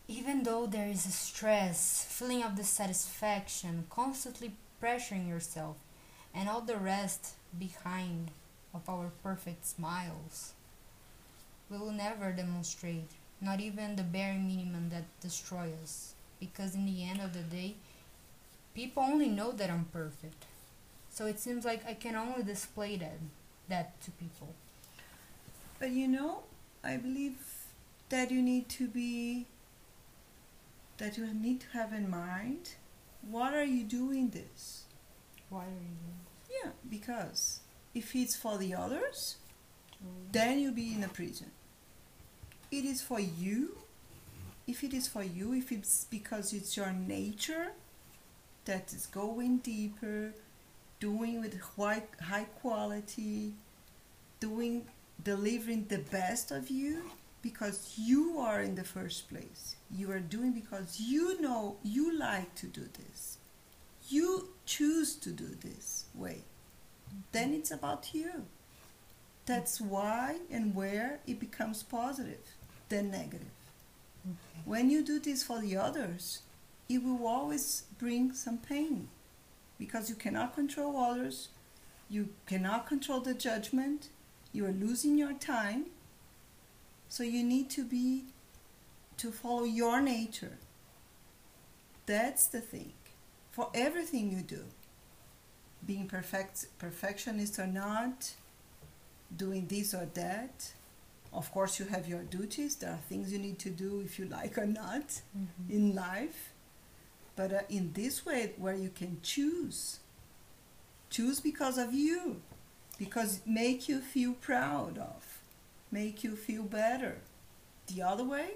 even 0.07 0.43
though 0.43 0.65
there 0.65 0.87
is 0.87 1.05
a 1.05 1.11
stress, 1.11 2.05
feeling 2.09 2.43
of 2.43 2.55
dissatisfaction, 2.55 3.85
constantly 3.89 4.53
pressuring 4.81 5.27
yourself, 5.27 5.77
and 6.33 6.47
all 6.47 6.61
the 6.61 6.77
rest 6.77 7.33
behind 7.57 8.31
of 8.73 8.87
our 8.89 9.11
perfect 9.23 9.65
smiles, 9.65 10.53
we 11.69 11.77
will 11.77 11.91
never 11.91 12.31
demonstrate, 12.31 13.11
not 13.41 13.59
even 13.59 13.95
the 13.95 14.03
bare 14.03 14.33
minimum 14.33 14.89
that 14.89 15.05
destroys 15.21 15.73
us. 15.83 16.13
Because 16.39 16.75
in 16.75 16.85
the 16.85 17.03
end 17.03 17.21
of 17.21 17.33
the 17.33 17.41
day, 17.41 17.75
people 18.73 19.03
only 19.03 19.27
know 19.27 19.51
that 19.51 19.69
I'm 19.69 19.85
perfect. 19.85 20.45
So 21.09 21.25
it 21.25 21.39
seems 21.39 21.65
like 21.65 21.85
I 21.87 21.93
can 21.93 22.15
only 22.15 22.43
display 22.43 22.95
that 22.97 23.19
that 23.67 24.01
to 24.01 24.11
people. 24.11 24.53
But 25.79 25.91
you 25.91 26.07
know, 26.07 26.43
I 26.83 26.97
believe 26.97 27.37
that 28.09 28.31
you 28.31 28.41
need 28.41 28.69
to 28.69 28.87
be 28.87 29.47
that 30.97 31.17
you 31.17 31.25
need 31.33 31.61
to 31.61 31.67
have 31.69 31.93
in 31.93 32.09
mind 32.09 32.75
what 33.27 33.53
are 33.53 33.63
you 33.63 33.83
doing 33.83 34.29
this? 34.29 34.83
Why 35.49 35.65
are 35.65 35.67
you 35.67 35.97
doing? 36.03 36.63
Yeah, 36.63 36.71
because 36.89 37.59
if 37.93 38.15
it's 38.15 38.35
for 38.35 38.57
the 38.57 38.73
others, 38.73 39.37
doing 40.01 40.13
then 40.31 40.59
you'll 40.59 40.73
be 40.73 40.93
in 40.93 41.03
a 41.03 41.07
prison. 41.07 41.51
It 42.71 42.85
is 42.85 43.01
for 43.01 43.19
you. 43.19 43.77
If 44.69 44.83
it 44.83 44.93
is 44.93 45.07
for 45.07 45.23
you, 45.23 45.53
if 45.53 45.71
it's 45.71 46.05
because 46.11 46.53
it's 46.53 46.77
your 46.77 46.91
nature 46.91 47.69
that 48.65 48.93
is 48.93 49.07
going 49.07 49.57
deeper, 49.57 50.31
doing 50.99 51.41
with 51.41 51.59
high, 51.59 52.03
high 52.21 52.43
quality, 52.61 53.53
doing, 54.39 54.85
delivering 55.23 55.87
the 55.89 55.97
best 55.97 56.51
of 56.51 56.69
you, 56.69 57.01
because 57.41 57.95
you 57.97 58.37
are 58.37 58.61
in 58.61 58.75
the 58.75 58.83
first 58.83 59.27
place. 59.27 59.75
You 59.89 60.11
are 60.11 60.19
doing 60.19 60.51
because 60.51 60.99
you 60.99 61.41
know 61.41 61.77
you 61.81 62.15
like 62.15 62.53
to 62.61 62.67
do 62.67 62.87
this. 62.99 63.39
You 64.07 64.49
choose 64.67 65.15
to 65.15 65.31
do 65.31 65.47
this 65.61 66.05
way. 66.13 66.43
Then 67.31 67.55
it's 67.55 67.71
about 67.71 68.13
you. 68.13 68.45
That's 69.47 69.81
why 69.81 70.37
and 70.51 70.75
where 70.75 71.21
it 71.25 71.39
becomes 71.39 71.81
positive 71.81 72.53
than 72.89 73.09
negative. 73.09 73.47
When 74.65 74.89
you 74.89 75.03
do 75.03 75.19
this 75.19 75.43
for 75.43 75.59
the 75.61 75.77
others, 75.77 76.41
it 76.87 77.03
will 77.03 77.25
always 77.25 77.83
bring 77.97 78.33
some 78.33 78.57
pain 78.57 79.09
because 79.77 80.09
you 80.09 80.15
cannot 80.15 80.55
control 80.55 80.97
others, 80.97 81.49
you 82.09 82.29
cannot 82.45 82.87
control 82.87 83.21
the 83.21 83.33
judgment, 83.33 84.09
you 84.51 84.65
are 84.65 84.71
losing 84.71 85.17
your 85.17 85.33
time. 85.33 85.85
So 87.07 87.23
you 87.23 87.43
need 87.43 87.69
to 87.71 87.83
be 87.83 88.25
to 89.17 89.31
follow 89.31 89.63
your 89.63 90.01
nature. 90.01 90.57
That's 92.05 92.47
the 92.47 92.61
thing. 92.61 92.93
For 93.51 93.69
everything 93.73 94.31
you 94.31 94.41
do, 94.41 94.63
being 95.85 96.07
perfect 96.07 96.67
perfectionist 96.77 97.59
or 97.59 97.67
not, 97.67 98.33
doing 99.35 99.67
this 99.67 99.93
or 99.93 100.07
that. 100.13 100.73
Of 101.31 101.51
course, 101.51 101.79
you 101.79 101.85
have 101.85 102.07
your 102.07 102.23
duties. 102.23 102.75
There 102.75 102.91
are 102.91 102.99
things 103.09 103.31
you 103.31 103.39
need 103.39 103.59
to 103.59 103.69
do 103.69 104.01
if 104.01 104.17
you 104.19 104.25
like 104.25 104.57
or 104.57 104.65
not 104.65 105.21
Mhm. 105.37 105.69
in 105.69 105.95
life. 105.95 106.51
But 107.35 107.53
uh, 107.53 107.61
in 107.69 107.93
this 107.93 108.25
way, 108.25 108.53
where 108.57 108.75
you 108.75 108.89
can 108.89 109.19
choose, 109.21 109.99
choose 111.09 111.39
because 111.39 111.77
of 111.77 111.93
you, 111.93 112.41
because 112.97 113.41
make 113.45 113.87
you 113.87 114.01
feel 114.01 114.33
proud 114.33 114.97
of, 114.97 115.39
make 115.91 116.23
you 116.23 116.35
feel 116.35 116.63
better. 116.63 117.17
The 117.87 118.01
other 118.01 118.23
way, 118.23 118.55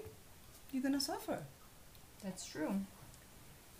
you're 0.72 0.82
gonna 0.82 1.00
suffer. 1.00 1.44
That's 2.22 2.46
true. 2.46 2.80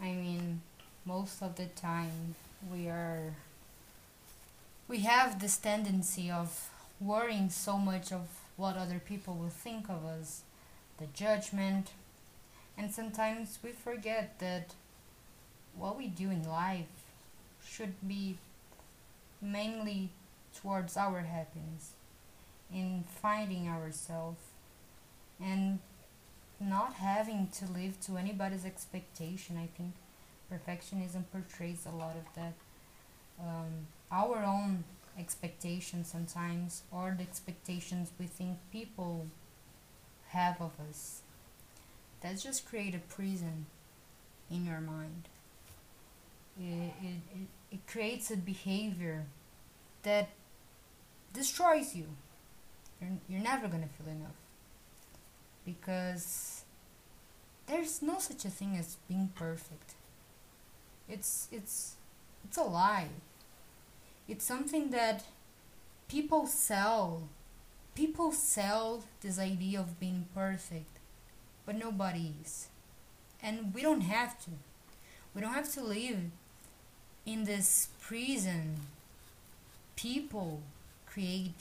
I 0.00 0.12
mean, 0.12 0.62
most 1.04 1.42
of 1.42 1.56
the 1.56 1.66
time 1.66 2.34
we 2.70 2.88
are 2.88 3.34
we 4.88 4.98
have 5.00 5.40
this 5.40 5.56
tendency 5.56 6.30
of 6.30 6.70
worrying 7.00 7.50
so 7.50 7.78
much 7.78 8.12
of 8.12 8.28
what 8.56 8.76
other 8.76 9.00
people 9.04 9.34
will 9.34 9.48
think 9.48 9.88
of 9.88 10.04
us, 10.04 10.42
the 10.98 11.06
judgment, 11.06 11.90
and 12.76 12.90
sometimes 12.92 13.58
we 13.62 13.70
forget 13.70 14.38
that 14.38 14.74
what 15.76 15.96
we 15.96 16.06
do 16.06 16.30
in 16.30 16.48
life 16.48 16.86
should 17.66 17.94
be 18.06 18.36
mainly 19.40 20.10
towards 20.60 20.96
our 20.96 21.20
happiness, 21.20 21.92
in 22.72 23.04
finding 23.20 23.68
ourselves, 23.68 24.40
and 25.40 25.78
not 26.60 26.94
having 26.94 27.48
to 27.48 27.66
live 27.66 28.00
to 28.00 28.16
anybody's 28.16 28.64
expectation. 28.64 29.56
I 29.56 29.68
think 29.76 29.92
perfectionism 30.52 31.24
portrays 31.32 31.86
a 31.86 31.94
lot 31.94 32.16
of 32.16 32.24
that. 32.36 32.54
Um, 33.40 33.86
our 34.12 34.44
own 34.44 34.84
expectations 35.18 36.08
sometimes, 36.08 36.82
or 36.90 37.14
the 37.16 37.22
expectations 37.22 38.10
we 38.18 38.26
think 38.26 38.58
people 38.72 39.26
have 40.28 40.60
of 40.60 40.72
us. 40.88 41.22
That 42.20 42.38
just 42.40 42.66
create 42.66 42.94
a 42.94 42.98
prison 42.98 43.66
in 44.50 44.64
your 44.64 44.80
mind. 44.80 45.28
It, 46.58 46.92
it, 47.02 47.20
it, 47.34 47.48
it 47.72 47.86
creates 47.86 48.30
a 48.30 48.36
behavior 48.36 49.26
that 50.02 50.30
destroys 51.32 51.94
you. 51.94 52.06
You're, 53.00 53.10
you're 53.28 53.42
never 53.42 53.68
gonna 53.68 53.88
feel 53.88 54.12
enough 54.12 54.36
because 55.64 56.64
there's 57.66 58.02
no 58.02 58.18
such 58.18 58.44
a 58.44 58.50
thing 58.50 58.76
as 58.76 58.96
being 59.08 59.30
perfect. 59.34 59.94
It's 61.08 61.48
it's 61.50 61.96
it's 62.44 62.56
a 62.56 62.62
lie. 62.62 63.08
It's 64.28 64.44
something 64.44 64.90
that 64.90 65.24
people 66.08 66.46
sell. 66.46 67.28
People 67.94 68.32
sell 68.32 69.04
this 69.20 69.38
idea 69.38 69.80
of 69.80 70.00
being 70.00 70.26
perfect, 70.34 70.98
but 71.66 71.76
nobody 71.76 72.32
is. 72.42 72.68
And 73.42 73.72
we 73.74 73.82
don't 73.82 74.02
have 74.02 74.42
to. 74.44 74.50
We 75.34 75.40
don't 75.40 75.52
have 75.52 75.72
to 75.74 75.82
live 75.82 76.18
in 77.26 77.44
this 77.44 77.88
prison 78.00 78.76
people 79.96 80.60
create 81.06 81.54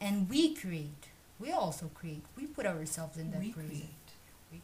and 0.00 0.28
we 0.28 0.54
create. 0.54 1.08
We 1.38 1.52
also 1.52 1.90
create. 1.94 2.22
We 2.36 2.46
put 2.46 2.66
ourselves 2.66 3.16
in 3.16 3.30
that 3.32 3.40
we 3.40 3.52
prison. 3.52 3.68
create. 3.70 4.62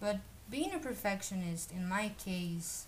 But 0.00 0.18
being 0.50 0.74
a 0.74 0.78
perfectionist, 0.78 1.72
in 1.72 1.88
my 1.88 2.12
case, 2.22 2.86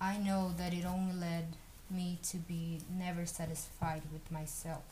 I 0.00 0.16
know 0.16 0.52
that 0.56 0.72
it 0.72 0.84
only 0.84 1.14
led 1.14 1.56
me 1.90 2.18
to 2.22 2.38
be 2.38 2.80
never 2.90 3.26
satisfied 3.26 4.02
with 4.12 4.30
myself. 4.30 4.82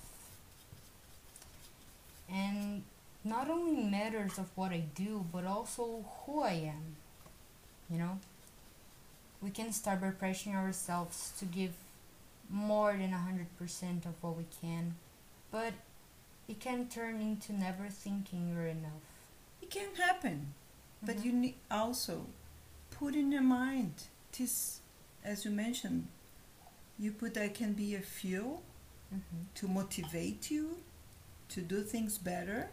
And 2.28 2.84
not 3.24 3.48
only 3.48 3.82
matters 3.84 4.38
of 4.38 4.50
what 4.54 4.70
I 4.72 4.84
do, 4.94 5.24
but 5.32 5.44
also 5.44 6.04
who 6.26 6.42
I 6.42 6.52
am. 6.52 6.96
You 7.90 7.98
know? 7.98 8.18
We 9.40 9.50
can 9.50 9.72
start 9.72 10.00
by 10.00 10.10
pressuring 10.10 10.54
ourselves 10.56 11.32
to 11.38 11.44
give 11.44 11.72
more 12.50 12.92
than 12.92 13.12
100% 13.12 14.04
of 14.04 14.22
what 14.22 14.36
we 14.36 14.46
can, 14.60 14.96
but 15.50 15.72
it 16.48 16.60
can 16.60 16.88
turn 16.88 17.20
into 17.20 17.52
never 17.52 17.88
thinking 17.88 18.50
you're 18.52 18.66
enough. 18.66 19.04
It 19.62 19.70
can 19.70 19.94
happen, 19.94 20.54
but 21.02 21.16
Mhm. 21.18 21.24
you 21.24 21.32
need 21.32 21.54
also 21.70 22.26
put 22.90 23.14
in 23.14 23.30
your 23.30 23.42
mind 23.42 23.94
this, 24.32 24.80
as 25.28 25.44
you 25.44 25.50
mentioned, 25.50 26.08
you 26.98 27.12
put 27.12 27.34
that 27.34 27.54
can 27.54 27.74
be 27.74 27.94
a 27.94 28.00
fuel 28.00 28.62
Mhm. 29.12 29.46
to 29.54 29.68
motivate 29.68 30.50
you 30.50 30.82
to 31.48 31.60
do 31.62 31.82
things 31.82 32.18
better, 32.18 32.70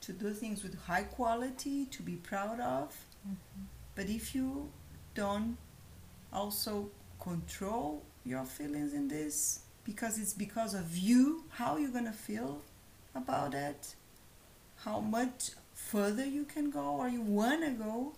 to 0.00 0.12
do 0.12 0.32
things 0.34 0.62
with 0.62 0.74
high 0.86 1.04
quality, 1.04 1.86
to 1.86 2.02
be 2.02 2.16
proud 2.16 2.60
of. 2.60 3.04
Mhm. 3.26 3.66
But 3.94 4.08
if 4.08 4.34
you 4.34 4.72
don't 5.14 5.56
also 6.32 6.90
control 7.20 8.02
your 8.24 8.44
feelings 8.44 8.92
in 8.92 9.08
this, 9.08 9.60
because 9.84 10.18
it's 10.18 10.34
because 10.34 10.74
of 10.74 10.96
you, 10.96 11.44
how 11.50 11.76
you're 11.76 11.90
gonna 11.98 12.12
feel 12.12 12.62
about 13.14 13.54
it, 13.54 13.96
how 14.84 15.00
much 15.00 15.52
further 15.74 16.24
you 16.24 16.44
can 16.44 16.70
go 16.70 16.96
or 16.96 17.08
you 17.08 17.22
wanna 17.22 17.72
go 17.72 18.14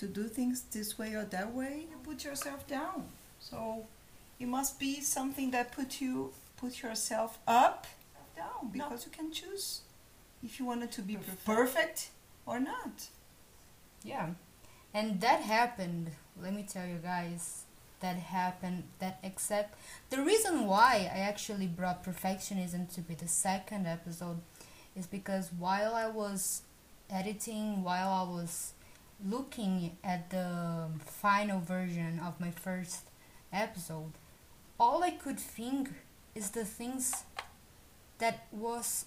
to 0.00 0.06
do 0.06 0.24
things 0.24 0.62
this 0.72 0.98
way 0.98 1.14
or 1.14 1.24
that 1.24 1.52
way, 1.54 1.86
you 1.90 1.96
put 2.02 2.24
yourself 2.24 2.66
down. 2.66 3.04
So 3.38 3.84
it 4.38 4.48
must 4.48 4.80
be 4.80 5.00
something 5.00 5.50
that 5.52 5.72
put 5.72 6.00
you 6.00 6.32
put 6.56 6.82
yourself 6.82 7.38
up 7.46 7.86
down 8.36 8.70
because 8.72 9.04
you 9.06 9.12
can 9.12 9.30
choose 9.32 9.80
if 10.42 10.58
you 10.58 10.64
wanted 10.66 10.90
to 10.92 11.02
be 11.02 11.16
Perfect. 11.16 11.44
perfect 11.44 12.08
or 12.46 12.58
not. 12.60 13.08
Yeah. 14.02 14.30
And 14.94 15.20
that 15.20 15.40
happened, 15.42 16.10
let 16.42 16.54
me 16.54 16.64
tell 16.66 16.86
you 16.86 16.96
guys, 17.02 17.64
that 18.00 18.16
happened, 18.16 18.84
that 18.98 19.18
except 19.22 19.78
the 20.08 20.22
reason 20.22 20.66
why 20.66 21.10
I 21.14 21.18
actually 21.18 21.66
brought 21.66 22.02
perfectionism 22.04 22.92
to 22.94 23.02
be 23.02 23.14
the 23.14 23.28
second 23.28 23.86
episode 23.86 24.40
is 24.96 25.06
because 25.06 25.50
while 25.58 25.94
I 25.94 26.08
was 26.08 26.62
editing, 27.10 27.82
while 27.84 28.08
I 28.08 28.22
was 28.22 28.72
looking 29.24 29.96
at 30.02 30.30
the 30.30 30.88
final 31.04 31.60
version 31.60 32.20
of 32.24 32.40
my 32.40 32.50
first 32.50 33.08
episode, 33.52 34.12
all 34.78 35.02
I 35.02 35.10
could 35.10 35.38
think 35.38 35.90
is 36.34 36.50
the 36.50 36.64
things 36.64 37.24
that 38.18 38.46
was 38.52 39.06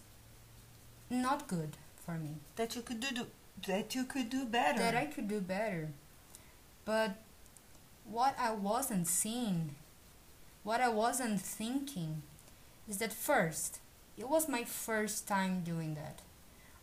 not 1.09 1.47
good 1.47 1.77
for 2.05 2.15
me 2.15 2.35
That 2.55 2.75
you 2.75 2.81
could 2.81 2.99
do, 2.99 3.09
do 3.15 3.27
that 3.67 3.95
you 3.95 4.03
could 4.03 4.29
do 4.29 4.45
better. 4.45 4.79
that 4.79 4.95
I 4.95 5.05
could 5.05 5.27
do 5.29 5.39
better. 5.39 5.89
But 6.85 7.15
what 8.05 8.35
I 8.37 8.51
wasn't 8.51 9.07
seeing, 9.07 9.75
what 10.63 10.81
I 10.81 10.89
wasn't 10.89 11.39
thinking, 11.41 12.23
is 12.89 12.97
that 12.97 13.13
first, 13.13 13.79
it 14.17 14.27
was 14.27 14.49
my 14.49 14.63
first 14.65 15.27
time 15.27 15.61
doing 15.63 15.95
that. 15.95 16.19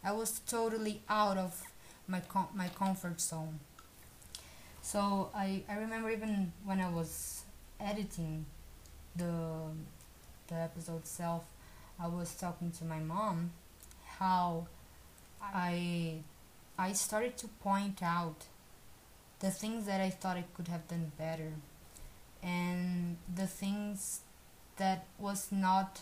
I 0.02 0.12
was 0.12 0.40
totally 0.40 1.02
out 1.08 1.36
of 1.36 1.69
my 2.10 2.20
com- 2.20 2.48
my 2.54 2.68
comfort 2.68 3.20
zone. 3.20 3.60
So 4.82 5.30
I, 5.34 5.62
I 5.68 5.76
remember 5.76 6.10
even 6.10 6.52
when 6.64 6.80
I 6.80 6.90
was 6.90 7.44
editing 7.78 8.46
the 9.14 9.34
the 10.48 10.54
episode 10.56 10.98
itself, 10.98 11.44
I 11.98 12.08
was 12.08 12.34
talking 12.34 12.70
to 12.72 12.84
my 12.84 12.98
mom 12.98 13.52
how 14.18 14.66
I 15.42 16.18
I 16.78 16.92
started 16.92 17.36
to 17.38 17.48
point 17.62 18.02
out 18.02 18.46
the 19.38 19.50
things 19.50 19.86
that 19.86 20.00
I 20.00 20.10
thought 20.10 20.36
I 20.36 20.44
could 20.54 20.68
have 20.68 20.88
done 20.88 21.12
better 21.16 21.52
and 22.42 23.16
the 23.34 23.46
things 23.46 24.20
that 24.76 25.06
was 25.18 25.52
not 25.52 26.00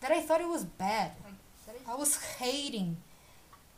that 0.00 0.10
I 0.10 0.20
thought 0.20 0.40
it 0.40 0.48
was 0.48 0.64
bad. 0.64 1.12
I 1.88 1.94
was 1.94 2.16
hating. 2.38 2.96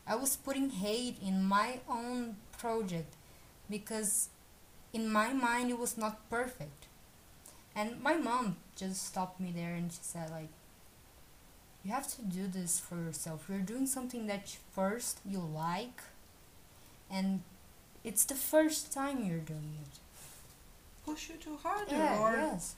I 0.07 0.17
was 0.17 0.37
putting 0.37 0.71
hate 0.71 1.17
in 1.23 1.45
my 1.45 1.81
own 1.89 2.37
project 2.59 3.15
because 3.71 4.29
in 4.93 5.09
my 5.11 5.33
mind 5.33 5.71
it 5.71 5.79
was 5.79 5.97
not 5.97 6.29
perfect. 6.31 6.87
And 7.75 8.01
my 8.03 8.15
mom 8.15 8.57
just 8.77 9.07
stopped 9.07 9.41
me 9.41 9.53
there 9.55 9.75
and 9.75 9.91
she 9.93 9.99
said 10.03 10.31
like 10.31 10.49
you 11.85 11.93
have 11.93 12.09
to 12.17 12.23
do 12.23 12.47
this 12.47 12.81
for 12.81 12.97
yourself. 12.97 13.45
You're 13.49 13.59
doing 13.59 13.87
something 13.87 14.27
that 14.27 14.49
first 14.75 15.21
you 15.25 15.39
like, 15.39 16.01
and 17.11 17.43
it's 18.03 18.25
the 18.25 18.35
first 18.35 18.93
time 18.93 19.25
you're 19.25 19.39
doing 19.39 19.77
it. 19.83 19.99
Push 21.05 21.29
you 21.29 21.35
too 21.37 21.59
hard 21.63 21.89
Yeah, 21.91 22.19
or 22.19 22.33
yes. 22.33 22.77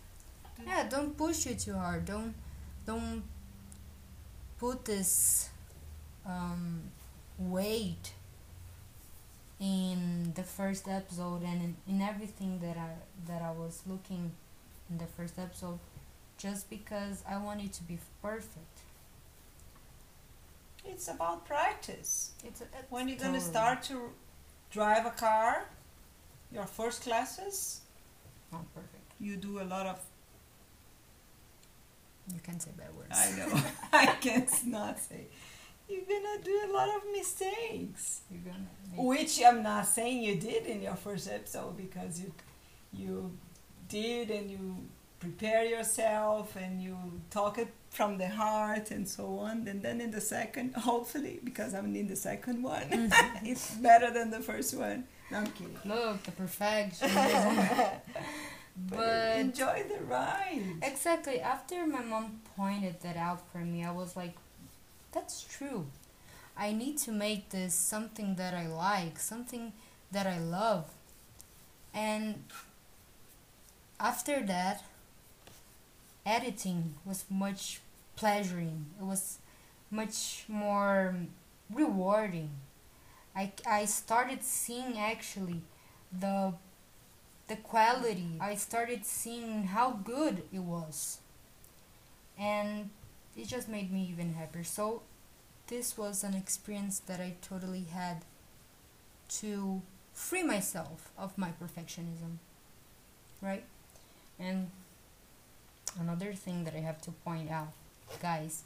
Yeah, 0.67 0.89
don't 0.89 1.17
push 1.17 1.47
you 1.47 1.55
too 1.55 1.75
hard. 1.75 2.05
Don't 2.07 2.35
don't 2.85 3.23
put 4.59 4.85
this 4.85 5.51
um, 6.27 6.83
weight 7.39 8.13
in 9.59 10.33
the 10.35 10.43
first 10.43 10.87
episode 10.89 11.43
and 11.43 11.63
in, 11.63 11.77
in 11.89 12.03
everything 12.03 12.61
that 12.61 12.77
I 12.77 12.91
that 13.27 13.43
I 13.43 13.51
was 13.53 13.83
looking 13.87 14.33
in 14.91 14.99
the 14.99 15.07
first 15.07 15.39
episode 15.39 15.79
just 16.39 16.69
because 16.69 17.25
I 17.29 17.39
want 17.39 17.63
it 17.63 17.73
to 17.75 17.83
be 17.83 17.99
perfect. 18.23 18.81
it's 20.85 21.09
about 21.09 21.47
practice. 21.47 22.33
It's, 22.45 22.61
a, 22.61 22.65
it's 22.65 22.91
When 22.91 23.09
you're 23.09 23.19
gonna 23.19 23.41
start 23.41 23.83
to 23.85 24.11
drive 24.71 25.07
a 25.07 25.11
car, 25.11 25.65
your 26.53 26.67
first 26.67 27.03
classes, 27.03 27.81
not 28.53 28.65
perfect. 28.75 29.13
you 29.19 29.37
do 29.37 29.61
a 29.61 29.65
lot 29.65 29.87
of 29.87 29.99
You 32.35 32.41
can't 32.43 32.61
say 32.61 32.71
bad 32.77 32.95
words. 32.97 33.11
I 33.13 33.37
know. 33.39 33.63
I 33.93 34.07
can 34.21 34.47
not 34.67 34.99
say. 34.99 35.27
You're 35.89 36.03
gonna 36.03 36.43
do 36.43 36.61
a 36.69 36.73
lot 36.73 36.89
of 36.89 37.03
mistakes, 37.13 38.23
You're 38.31 38.53
gonna 38.53 38.67
which 38.97 39.41
I'm 39.45 39.63
not 39.63 39.87
saying 39.87 40.23
you 40.23 40.37
did 40.37 40.67
in 40.67 40.83
your 40.83 40.97
first 40.97 41.31
episode 41.31 41.77
because 41.77 42.21
you 42.21 42.33
you 42.93 43.31
did 43.89 44.31
and 44.31 44.51
you 44.51 44.77
prepare 45.21 45.65
yourself 45.65 46.57
and 46.57 46.83
you 46.83 46.97
talk 47.31 47.59
it 47.59 47.69
from 47.91 48.19
the 48.19 48.29
heart 48.29 48.91
and 48.91 49.09
so 49.09 49.39
on. 49.39 49.67
And 49.69 49.83
then 49.83 50.01
in 50.01 50.11
the 50.11 50.21
second, 50.21 50.75
hopefully, 50.75 51.41
because 51.43 51.75
I'm 51.75 51.95
in 51.95 52.09
the 52.09 52.17
second 52.17 52.63
one, 52.63 52.83
mm-hmm. 52.83 53.47
it's 53.51 53.75
better 53.77 54.11
than 54.11 54.31
the 54.31 54.41
first 54.41 54.77
one. 54.77 55.05
No, 55.31 55.39
I'm 55.39 55.47
kidding. 55.47 55.79
look 55.85 56.23
the 56.23 56.33
perfection. 56.33 57.11
But, 58.79 58.99
but 58.99 59.39
enjoy 59.39 59.85
the 59.89 60.05
ride. 60.05 60.63
exactly 60.83 61.41
after 61.41 61.87
my 61.87 62.03
mom 62.03 62.43
pointed 62.59 63.01
that 63.01 63.17
out 63.17 63.41
for 63.51 63.57
me, 63.57 63.83
I 63.83 63.91
was 63.91 64.15
like, 64.17 64.35
"That's 65.17 65.43
true. 65.57 65.87
I 66.57 66.73
need 66.73 66.99
to 67.07 67.11
make 67.11 67.49
this 67.49 67.75
something 67.75 68.35
that 68.37 68.55
I 68.55 68.67
like, 68.67 69.19
something 69.19 69.73
that 70.13 70.27
I 70.27 70.39
love." 70.39 70.85
And 71.95 72.45
after 73.99 74.43
that, 74.55 74.85
editing 76.27 76.95
was 77.07 77.25
much 77.31 77.81
pleasuring. 78.17 78.87
It 79.01 79.05
was 79.05 79.39
much 79.91 80.45
more 80.49 81.17
rewarding. 81.71 82.51
I, 83.35 83.53
I 83.67 83.87
started 83.87 84.45
seeing 84.45 84.99
actually 84.99 85.63
the 86.13 86.55
the 87.49 87.57
quality. 87.57 88.33
I 88.41 88.57
started 88.57 89.07
seeing 89.07 89.69
how 89.77 89.89
good 89.93 90.43
it 90.53 90.65
was. 90.77 91.21
And 92.39 92.91
it 93.37 93.49
just 93.49 93.69
made 93.69 93.93
me 93.93 94.09
even 94.11 94.35
happier. 94.35 94.65
So 94.65 95.03
this 95.67 95.99
was 95.99 96.25
an 96.25 96.35
experience 96.35 97.01
that 97.01 97.21
I 97.21 97.35
totally 97.43 97.85
had 97.93 98.25
to 99.41 99.83
free 100.13 100.43
myself 100.43 101.11
of 101.19 101.37
my 101.37 101.51
perfectionism. 101.61 102.39
Right? 103.43 103.65
And 104.39 104.71
another 106.01 106.33
thing 106.33 106.65
that 106.65 106.75
I 106.75 106.81
have 106.81 107.01
to 107.03 107.11
point 107.11 107.51
out, 107.51 107.73
guys, 108.21 108.63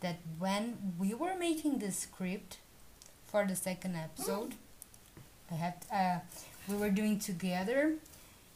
that 0.00 0.18
when 0.38 0.94
we 0.98 1.14
were 1.14 1.34
making 1.36 1.78
the 1.78 1.90
script 1.90 2.58
for 3.26 3.46
the 3.46 3.56
second 3.56 3.96
episode, 3.96 4.54
I 5.50 5.54
had 5.54 5.74
uh, 5.92 6.18
we 6.68 6.76
were 6.76 6.90
doing 6.90 7.18
together. 7.18 7.94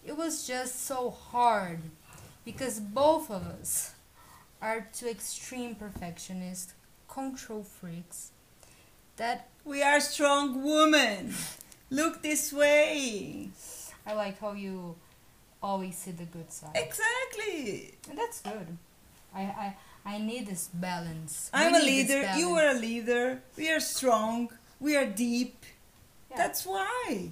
It 0.07 0.17
was 0.17 0.47
just 0.47 0.85
so 0.85 1.11
hard 1.11 1.81
because 2.45 2.79
both 2.79 3.31
of 3.31 3.47
us 3.47 3.94
are 4.61 4.87
two 4.93 5.07
extreme 5.09 5.75
perfectionists, 5.75 6.75
control 7.09 7.63
freaks. 7.65 8.31
That 9.17 9.49
We 9.65 9.83
are 9.83 10.01
strong 10.01 10.63
women. 10.65 11.35
Look 11.91 12.23
this 12.23 12.53
way. 12.53 13.51
I 14.07 14.13
like 14.15 14.41
how 14.41 14.53
you 14.53 14.97
always 15.63 15.97
see 15.97 16.11
the 16.11 16.25
good 16.25 16.51
side, 16.53 16.73
Exactly. 16.75 17.95
and 18.09 18.19
that's 18.19 18.41
good. 18.41 18.77
I 19.35 19.43
I 19.43 19.77
I 20.05 20.19
need 20.19 20.47
this 20.47 20.69
balance. 20.75 21.51
I'm 21.55 21.75
a 21.75 21.79
leader. 21.79 22.35
You 22.37 22.51
are 22.57 22.69
a 22.71 22.75
leader. 22.79 23.41
We 23.57 23.71
are 23.71 23.81
strong. 23.81 24.51
We 24.81 24.97
are 24.97 25.07
deep. 25.07 25.65
Yeah. 26.31 26.37
That's 26.37 26.67
why. 26.67 27.31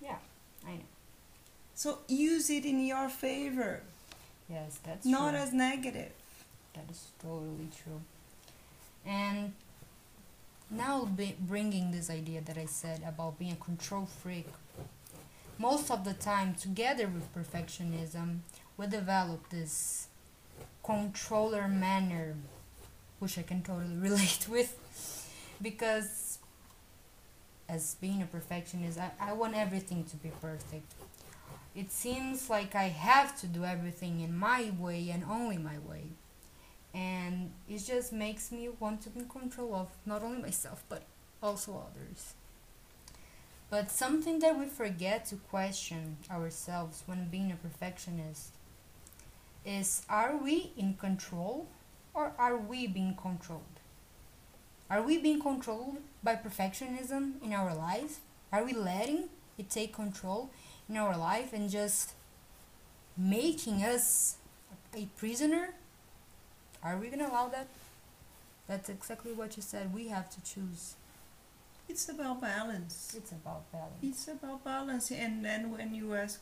yeah, 0.00 0.18
I 0.66 0.72
know. 0.80 0.88
So 1.74 1.98
use 2.08 2.48
it 2.48 2.64
in 2.64 2.80
your 2.86 3.08
favor, 3.10 3.82
Yes, 4.48 4.78
that's 4.86 5.04
not 5.04 5.30
true. 5.32 5.40
as 5.40 5.52
negative. 5.52 6.12
That 6.76 6.90
is 6.90 7.08
totally 7.22 7.68
true. 7.82 8.02
And 9.04 9.54
now, 10.70 11.08
bringing 11.40 11.90
this 11.90 12.10
idea 12.10 12.40
that 12.42 12.58
I 12.58 12.66
said 12.66 13.02
about 13.06 13.38
being 13.38 13.52
a 13.52 13.64
control 13.64 14.06
freak, 14.06 14.48
most 15.58 15.90
of 15.90 16.04
the 16.04 16.12
time, 16.12 16.54
together 16.54 17.08
with 17.08 17.34
perfectionism, 17.34 18.40
we 18.76 18.86
develop 18.88 19.48
this 19.48 20.08
controller 20.84 21.66
manner, 21.66 22.34
which 23.20 23.38
I 23.38 23.42
can 23.42 23.62
totally 23.62 23.96
relate 24.08 24.46
with, 24.50 24.76
because 25.62 26.38
as 27.68 27.94
being 28.00 28.20
a 28.22 28.26
perfectionist, 28.26 28.98
I, 28.98 29.10
I 29.18 29.32
want 29.32 29.56
everything 29.56 30.04
to 30.04 30.16
be 30.16 30.30
perfect. 30.42 30.92
It 31.74 31.90
seems 31.90 32.50
like 32.50 32.74
I 32.74 32.88
have 32.88 33.38
to 33.40 33.46
do 33.46 33.64
everything 33.64 34.20
in 34.20 34.36
my 34.36 34.72
way 34.78 35.10
and 35.10 35.24
only 35.24 35.58
my 35.58 35.78
way 35.78 36.04
and 36.96 37.50
it 37.68 37.84
just 37.84 38.10
makes 38.10 38.50
me 38.50 38.70
want 38.80 39.02
to 39.02 39.10
be 39.10 39.20
in 39.20 39.28
control 39.28 39.74
of 39.74 39.88
not 40.06 40.22
only 40.22 40.40
myself 40.40 40.82
but 40.88 41.02
also 41.42 41.84
others. 41.90 42.32
But 43.68 43.90
something 43.90 44.38
that 44.38 44.58
we 44.58 44.64
forget 44.66 45.26
to 45.26 45.36
question 45.36 46.16
ourselves 46.30 47.02
when 47.04 47.28
being 47.28 47.52
a 47.52 47.56
perfectionist 47.56 48.54
is 49.64 50.06
are 50.08 50.36
we 50.36 50.72
in 50.76 50.94
control 50.94 51.66
or 52.14 52.32
are 52.38 52.56
we 52.56 52.86
being 52.86 53.14
controlled? 53.20 53.80
Are 54.88 55.02
we 55.02 55.18
being 55.18 55.42
controlled 55.42 55.98
by 56.22 56.36
perfectionism 56.36 57.42
in 57.42 57.52
our 57.52 57.74
life? 57.74 58.20
Are 58.52 58.64
we 58.64 58.72
letting 58.72 59.28
it 59.58 59.68
take 59.68 59.92
control 59.92 60.50
in 60.88 60.96
our 60.96 61.16
life 61.18 61.52
and 61.52 61.68
just 61.68 62.12
making 63.18 63.82
us 63.82 64.36
a 64.94 65.06
prisoner? 65.18 65.74
Are 66.86 66.96
we 66.96 67.08
gonna 67.08 67.28
allow 67.28 67.48
that? 67.48 67.66
That's 68.68 68.88
exactly 68.88 69.32
what 69.32 69.56
you 69.56 69.62
said. 69.62 69.92
We 69.92 70.06
have 70.08 70.30
to 70.30 70.40
choose. 70.42 70.94
It's 71.88 72.08
about 72.08 72.40
balance. 72.40 73.12
It's 73.16 73.32
about 73.32 73.70
balance. 73.72 74.02
It's 74.02 74.28
about 74.28 74.62
balance. 74.64 75.10
And 75.10 75.44
then 75.44 75.72
when 75.72 75.94
you 75.94 76.14
ask, 76.14 76.40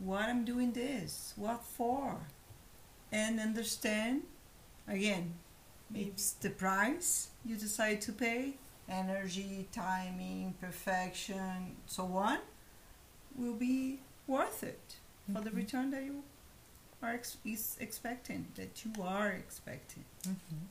what 0.00 0.28
I'm 0.28 0.44
doing 0.44 0.72
this, 0.72 1.34
what 1.36 1.62
for? 1.62 2.16
And 3.12 3.38
understand, 3.38 4.22
again, 4.88 5.34
it's 5.94 6.32
the 6.32 6.50
price 6.50 7.28
you 7.44 7.56
decide 7.56 8.00
to 8.02 8.12
pay, 8.12 8.54
energy, 8.88 9.68
timing, 9.72 10.54
perfection, 10.60 11.76
so 11.86 12.04
on, 12.16 12.38
will 13.36 13.54
be 13.54 14.00
worth 14.26 14.64
it 14.64 14.96
for 15.32 15.40
the 15.42 15.50
Mhm. 15.50 15.56
return 15.56 15.90
that 15.92 16.02
you 16.02 16.24
are 17.02 17.12
ex- 17.14 17.36
is 17.44 17.76
expecting, 17.80 18.46
that 18.56 18.84
you 18.84 18.92
are 19.02 19.30
expecting. 19.30 20.04
Mhm. 20.26 20.66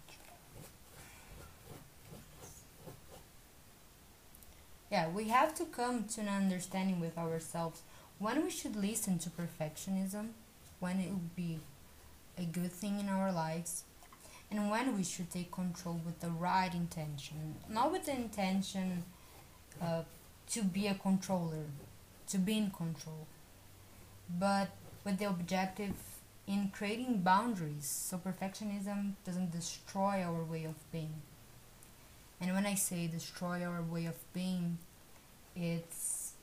Yeah, 4.92 5.10
we 5.10 5.26
have 5.30 5.54
to 5.56 5.66
come 5.66 6.06
to 6.06 6.22
an 6.22 6.30
understanding 6.30 7.00
with 7.00 7.18
ourselves 7.18 7.82
when 8.20 8.44
we 8.44 8.50
should 8.50 8.76
listen 8.76 9.20
to 9.20 9.30
perfectionism, 9.30 10.30
when 10.80 11.00
it 11.00 11.10
would 11.10 11.36
be 11.36 11.60
a 12.38 12.44
good 12.46 12.72
thing 12.72 13.00
in 13.00 13.10
our 13.10 13.32
lives, 13.32 13.84
and 14.50 14.70
when 14.72 14.96
we 14.96 15.04
should 15.04 15.30
take 15.30 15.52
control 15.52 16.00
with 16.06 16.20
the 16.22 16.30
right 16.30 16.74
intention. 16.74 17.56
Not 17.68 17.92
with 17.92 18.06
the 18.06 18.16
intention 18.16 19.04
uh, 19.82 20.04
to 20.52 20.64
be 20.64 20.88
a 20.88 20.96
controller, 20.96 21.66
to 22.30 22.38
be 22.38 22.58
in 22.58 22.72
control, 22.72 23.28
but 24.30 24.70
with 25.04 25.18
the 25.20 25.26
objective 25.26 25.96
in 26.48 26.72
creating 26.74 27.22
boundaries 27.22 27.86
so 27.86 28.18
perfectionism 28.18 29.14
doesn't 29.26 29.52
destroy 29.52 30.24
our 30.24 30.44
way 30.44 30.64
of 30.64 30.92
being. 30.92 31.22
And 32.40 32.54
when 32.54 32.66
I 32.66 32.76
say 32.76 33.08
destroy 33.08 33.64
our 33.64 33.82
way 33.82 34.06
of 34.06 34.16
being, 34.34 34.78
it's 35.56 36.34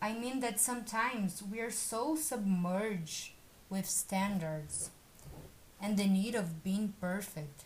I 0.00 0.12
mean 0.12 0.40
that 0.40 0.60
sometimes 0.60 1.42
we 1.42 1.60
are 1.60 1.70
so 1.70 2.16
submerged 2.16 3.32
with 3.68 3.88
standards 3.88 4.90
and 5.80 5.96
the 5.96 6.06
need 6.06 6.34
of 6.34 6.62
being 6.62 6.94
perfect 7.00 7.64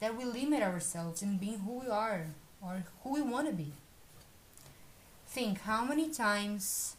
that 0.00 0.16
we 0.16 0.24
limit 0.24 0.62
ourselves 0.62 1.22
in 1.22 1.38
being 1.38 1.60
who 1.60 1.80
we 1.80 1.88
are 1.88 2.26
or 2.60 2.84
who 3.02 3.12
we 3.14 3.22
want 3.22 3.48
to 3.48 3.54
be. 3.54 3.72
Think 5.26 5.60
how 5.62 5.84
many 5.84 6.10
times 6.10 6.96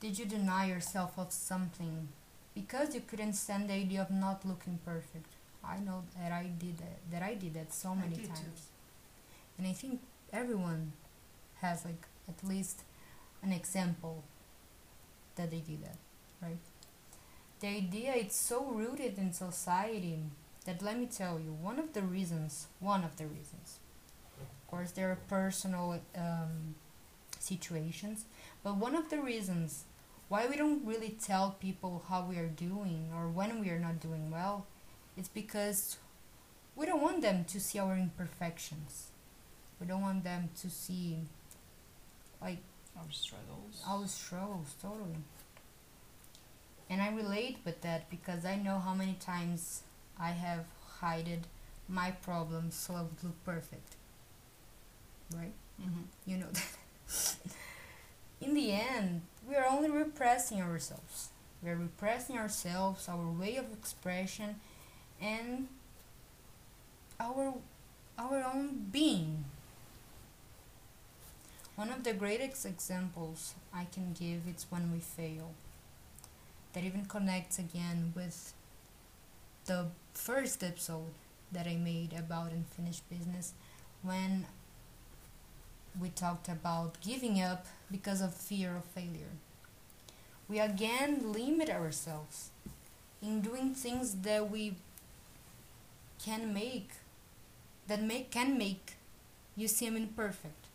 did 0.00 0.18
you 0.18 0.24
deny 0.26 0.66
yourself 0.66 1.12
of 1.16 1.32
something 1.32 2.08
because 2.54 2.94
you 2.94 3.00
couldn't 3.00 3.34
stand 3.34 3.68
the 3.68 3.74
idea 3.74 4.02
of 4.02 4.10
not 4.10 4.44
looking 4.44 4.78
perfect? 4.84 5.26
I 5.64 5.78
know 5.78 6.04
that 6.18 6.32
I 6.32 6.50
did 6.58 6.78
that, 6.78 6.98
that 7.10 7.22
I 7.22 7.34
did 7.34 7.54
that 7.54 7.72
so 7.72 7.94
many 7.94 8.14
did 8.14 8.24
too. 8.24 8.28
times. 8.28 8.68
And 9.58 9.66
I 9.66 9.72
think 9.72 10.00
everyone 10.32 10.92
has 11.60 11.84
like 11.84 12.06
at 12.28 12.46
least 12.46 12.82
an 13.42 13.52
example 13.52 14.24
that 15.36 15.50
they 15.50 15.58
did 15.58 15.84
that, 15.84 15.96
right? 16.40 16.58
The 17.60 17.68
idea 17.68 18.12
it's 18.14 18.36
so 18.36 18.64
rooted 18.64 19.18
in 19.18 19.32
society 19.32 20.24
that 20.64 20.82
let 20.82 20.98
me 20.98 21.06
tell 21.06 21.38
you, 21.38 21.52
one 21.52 21.78
of 21.78 21.92
the 21.92 22.02
reasons, 22.02 22.66
one 22.80 23.04
of 23.04 23.16
the 23.16 23.26
reasons, 23.26 23.78
of 24.40 24.66
course 24.68 24.90
there 24.92 25.10
are 25.10 25.18
personal 25.28 26.00
um, 26.16 26.74
situations, 27.38 28.24
but 28.62 28.76
one 28.76 28.94
of 28.94 29.10
the 29.10 29.20
reasons 29.20 29.84
why 30.32 30.46
we 30.46 30.56
don't 30.56 30.82
really 30.86 31.14
tell 31.22 31.56
people 31.60 32.04
how 32.08 32.24
we 32.24 32.38
are 32.38 32.46
doing 32.48 33.10
or 33.14 33.28
when 33.28 33.60
we 33.60 33.68
are 33.68 33.78
not 33.78 34.00
doing 34.00 34.30
well, 34.30 34.66
it's 35.14 35.28
because 35.28 35.98
we 36.74 36.86
don't 36.86 37.02
want 37.02 37.20
them 37.20 37.44
to 37.44 37.60
see 37.60 37.78
our 37.78 37.94
imperfections. 37.94 39.08
We 39.78 39.86
don't 39.86 40.00
want 40.00 40.24
them 40.24 40.48
to 40.62 40.70
see 40.70 41.18
like 42.40 42.62
Our 42.96 43.10
struggles. 43.10 43.82
our 43.86 44.06
struggles 44.06 44.74
totally. 44.80 45.22
And 46.88 47.02
I 47.02 47.10
relate 47.14 47.58
with 47.66 47.82
that 47.82 48.08
because 48.08 48.46
I 48.46 48.56
know 48.56 48.78
how 48.78 48.94
many 48.94 49.18
times 49.20 49.82
I 50.18 50.30
have 50.30 50.64
hided 51.02 51.46
my 51.88 52.10
problems 52.10 52.74
so 52.74 52.94
I 52.94 53.02
would 53.02 53.22
look 53.22 53.44
perfect. 53.44 53.96
Right? 55.36 55.52
Mm-hmm. 55.78 56.04
You 56.24 56.36
know 56.38 56.50
that. 56.52 57.36
In 58.40 58.54
the 58.54 58.72
end, 58.72 59.20
we 59.48 59.56
are 59.56 59.66
only 59.66 59.90
repressing 59.90 60.60
ourselves. 60.60 61.28
We 61.62 61.70
are 61.70 61.76
repressing 61.76 62.36
ourselves, 62.36 63.08
our 63.08 63.26
way 63.30 63.56
of 63.56 63.72
expression, 63.72 64.56
and 65.20 65.68
our 67.20 67.54
our 68.18 68.42
own 68.42 68.86
being. 68.92 69.44
One 71.76 71.90
of 71.90 72.04
the 72.04 72.12
greatest 72.12 72.66
examples 72.66 73.54
I 73.74 73.86
can 73.92 74.14
give 74.18 74.46
is 74.46 74.66
when 74.68 74.92
we 74.92 74.98
fail. 74.98 75.52
That 76.72 76.84
even 76.84 77.06
connects 77.06 77.58
again 77.58 78.12
with 78.14 78.52
the 79.66 79.86
first 80.14 80.62
episode 80.62 81.12
that 81.50 81.66
I 81.66 81.76
made 81.76 82.12
about 82.12 82.50
unfinished 82.52 83.08
business 83.08 83.52
when 84.02 84.46
we 86.00 86.08
talked 86.08 86.48
about 86.48 87.00
giving 87.00 87.40
up 87.40 87.66
because 87.90 88.20
of 88.20 88.34
fear 88.34 88.76
of 88.76 88.84
failure. 88.84 89.34
We 90.48 90.58
again 90.58 91.32
limit 91.32 91.70
ourselves 91.70 92.50
in 93.22 93.40
doing 93.40 93.74
things 93.74 94.14
that 94.22 94.50
we 94.50 94.74
can 96.22 96.52
make 96.52 96.90
that 97.88 98.02
make 98.02 98.30
can 98.30 98.56
make 98.56 98.94
you 99.56 99.68
seem 99.68 99.96
imperfect. 99.96 100.66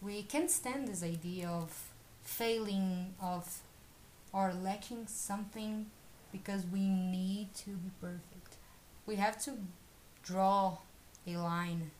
We 0.00 0.22
can't 0.22 0.50
stand 0.50 0.88
this 0.88 1.02
idea 1.02 1.48
of 1.48 1.90
failing 2.22 3.14
of 3.20 3.60
or 4.32 4.52
lacking 4.52 5.06
something 5.06 5.86
because 6.32 6.64
we 6.66 6.80
need 6.80 7.54
to 7.54 7.70
be 7.70 7.90
perfect. 8.00 8.56
We 9.06 9.16
have 9.16 9.40
to 9.44 9.52
draw 10.22 10.78
a 11.26 11.36
line 11.36 11.90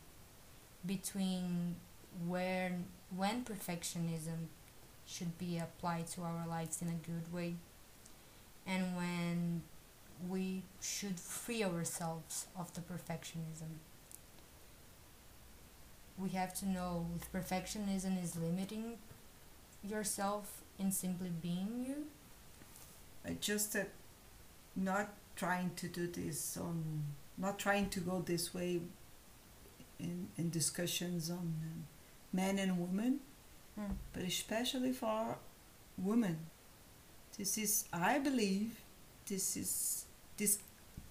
between 0.85 1.75
where 2.27 2.77
when 3.15 3.43
perfectionism 3.43 4.47
should 5.05 5.37
be 5.37 5.57
applied 5.57 6.07
to 6.07 6.21
our 6.21 6.47
lives 6.47 6.81
in 6.81 6.89
a 6.89 7.07
good 7.07 7.31
way. 7.33 7.55
And 8.65 8.95
when 8.95 9.61
we 10.27 10.63
should 10.81 11.19
free 11.19 11.63
ourselves 11.63 12.47
of 12.57 12.73
the 12.73 12.81
perfectionism. 12.81 13.79
We 16.17 16.29
have 16.29 16.53
to 16.55 16.67
know 16.67 17.07
if 17.15 17.31
perfectionism 17.31 18.23
is 18.23 18.35
limiting 18.37 18.97
yourself 19.83 20.61
in 20.79 20.91
simply 20.91 21.29
being 21.29 21.85
you. 21.85 23.35
Just 23.41 23.73
that 23.73 23.89
not 24.75 25.13
trying 25.35 25.71
to 25.75 25.87
do 25.87 26.07
this 26.07 26.57
on 26.57 27.03
not 27.37 27.59
trying 27.59 27.89
to 27.89 27.99
go 27.99 28.21
this 28.21 28.53
way 28.53 28.81
in 29.99 30.29
in 30.37 30.49
discussions 30.49 31.29
on 31.29 31.37
um, 31.37 31.87
men 32.35 32.59
and 32.59 32.79
women 32.79 33.19
Hmm. 33.75 33.91
but 34.13 34.23
especially 34.23 34.93
for 34.93 35.37
women 35.97 36.37
this 37.37 37.57
is 37.57 37.83
i 37.91 38.17
believe 38.17 38.79
this 39.27 39.57
is 39.57 40.05
this 40.37 40.59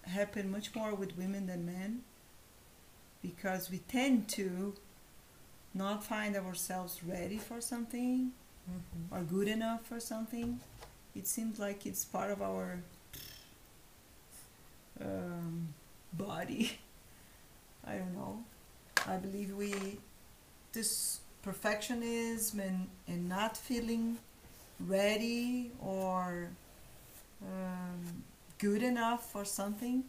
happen 0.07 0.51
much 0.51 0.75
more 0.75 0.95
with 0.95 1.17
women 1.19 1.47
than 1.47 1.67
men 1.67 2.03
because 3.23 3.71
we 3.71 3.79
tend 3.79 4.29
to 4.29 4.75
not 5.73 6.05
find 6.05 6.37
ourselves 6.37 7.01
ready 7.05 7.39
for 7.39 7.61
something 7.61 8.33
mm-hmm. 8.71 9.15
or 9.15 9.23
good 9.23 9.49
enough 9.49 9.87
for 9.87 9.99
something. 9.99 10.61
It 11.17 11.27
seems 11.27 11.59
like 11.59 11.87
it's 11.87 12.05
part 12.05 12.31
of 12.31 12.43
our 12.43 12.81
um, 15.01 15.69
body. 16.13 16.79
I 17.87 17.95
don't 17.95 18.15
know. 18.15 18.45
I 19.07 19.17
believe 19.17 19.55
we 19.55 19.75
this 20.75 21.21
perfectionism 21.45 22.61
and, 22.61 22.89
and 23.07 23.29
not 23.29 23.57
feeling 23.57 24.19
ready 24.81 25.71
or 25.81 26.49
um, 27.43 28.25
good 28.59 28.83
enough 28.83 29.31
for 29.31 29.45
something 29.45 30.05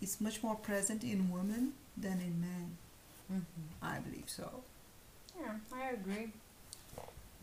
is 0.00 0.20
much 0.20 0.42
more 0.42 0.56
present 0.56 1.02
in 1.04 1.30
women 1.30 1.72
than 1.96 2.20
in 2.20 2.40
men. 2.40 2.76
Mm-hmm. 3.32 3.84
I 3.84 3.98
believe 3.98 4.28
so. 4.28 4.50
Yeah, 5.38 5.52
I 5.72 5.90
agree. 5.90 6.28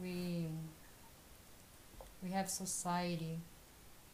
We 0.02 0.48
we 2.24 2.32
have 2.32 2.50
society 2.50 3.40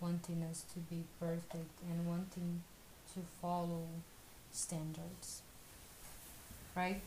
wanting 0.01 0.43
us 0.49 0.65
to 0.73 0.79
be 0.79 1.03
perfect 1.19 1.73
and 1.89 2.07
wanting 2.07 2.63
to 3.13 3.19
follow 3.41 3.83
standards. 4.51 5.41
Right? 6.75 7.01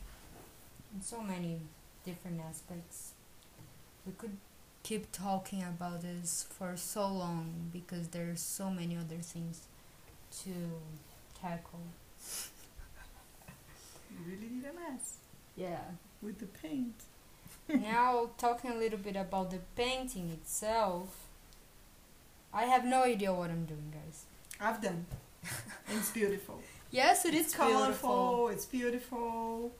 In 0.94 1.02
so 1.02 1.22
many 1.22 1.60
different 2.04 2.40
aspects. 2.40 3.12
We 4.06 4.12
could 4.12 4.36
keep 4.82 5.10
talking 5.12 5.62
about 5.62 6.02
this 6.02 6.46
for 6.50 6.76
so 6.76 7.06
long 7.08 7.70
because 7.72 8.08
there's 8.08 8.40
so 8.40 8.70
many 8.70 8.96
other 8.96 9.20
things 9.22 9.62
to 10.42 10.50
tackle. 11.40 11.80
You 14.10 14.18
really 14.26 14.48
did 14.48 14.64
a 14.70 14.74
mess 14.74 15.16
Yeah. 15.56 15.80
with 16.20 16.38
the 16.38 16.46
paint. 16.46 16.94
now 17.68 18.30
talking 18.36 18.70
a 18.70 18.74
little 18.74 18.98
bit 18.98 19.16
about 19.16 19.50
the 19.50 19.58
painting 19.76 20.30
itself. 20.30 21.26
I 22.52 22.64
have 22.64 22.84
no 22.84 23.04
idea 23.04 23.32
what 23.32 23.50
I'm 23.50 23.64
doing, 23.64 23.92
guys. 23.92 24.24
I've 24.60 24.82
done. 24.82 25.06
It's 25.88 26.10
beautiful. 26.10 26.60
Yes, 26.90 27.24
it 27.24 27.32
is 27.32 27.46
it's 27.46 27.54
beautiful. 27.54 27.78
colorful. 27.78 28.48
It's 28.48 28.66
beautiful. 28.66 29.72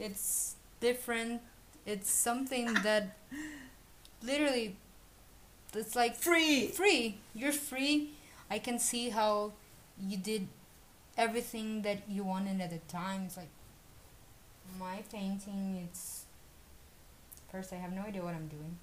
It's 0.00 0.56
different. 0.80 1.42
It's 1.86 2.10
something 2.10 2.74
that 2.74 3.16
literally 4.22 4.76
it's 5.74 5.94
like 5.94 6.16
Free. 6.16 6.66
free. 6.68 7.18
You're 7.34 7.52
free. 7.52 8.10
I 8.50 8.58
can 8.58 8.78
see 8.78 9.10
how 9.10 9.52
you 10.00 10.16
did 10.16 10.48
everything 11.16 11.82
that 11.82 12.02
you 12.08 12.24
wanted 12.24 12.60
at 12.60 12.70
the 12.70 12.78
time. 12.92 13.24
It's 13.26 13.36
like 13.36 13.50
my 14.78 15.02
painting. 15.12 15.86
It's 15.88 16.24
first 17.52 17.72
I 17.72 17.76
have 17.76 17.92
no 17.92 18.02
idea 18.02 18.22
what 18.22 18.34
I'm 18.34 18.48
doing. 18.48 18.78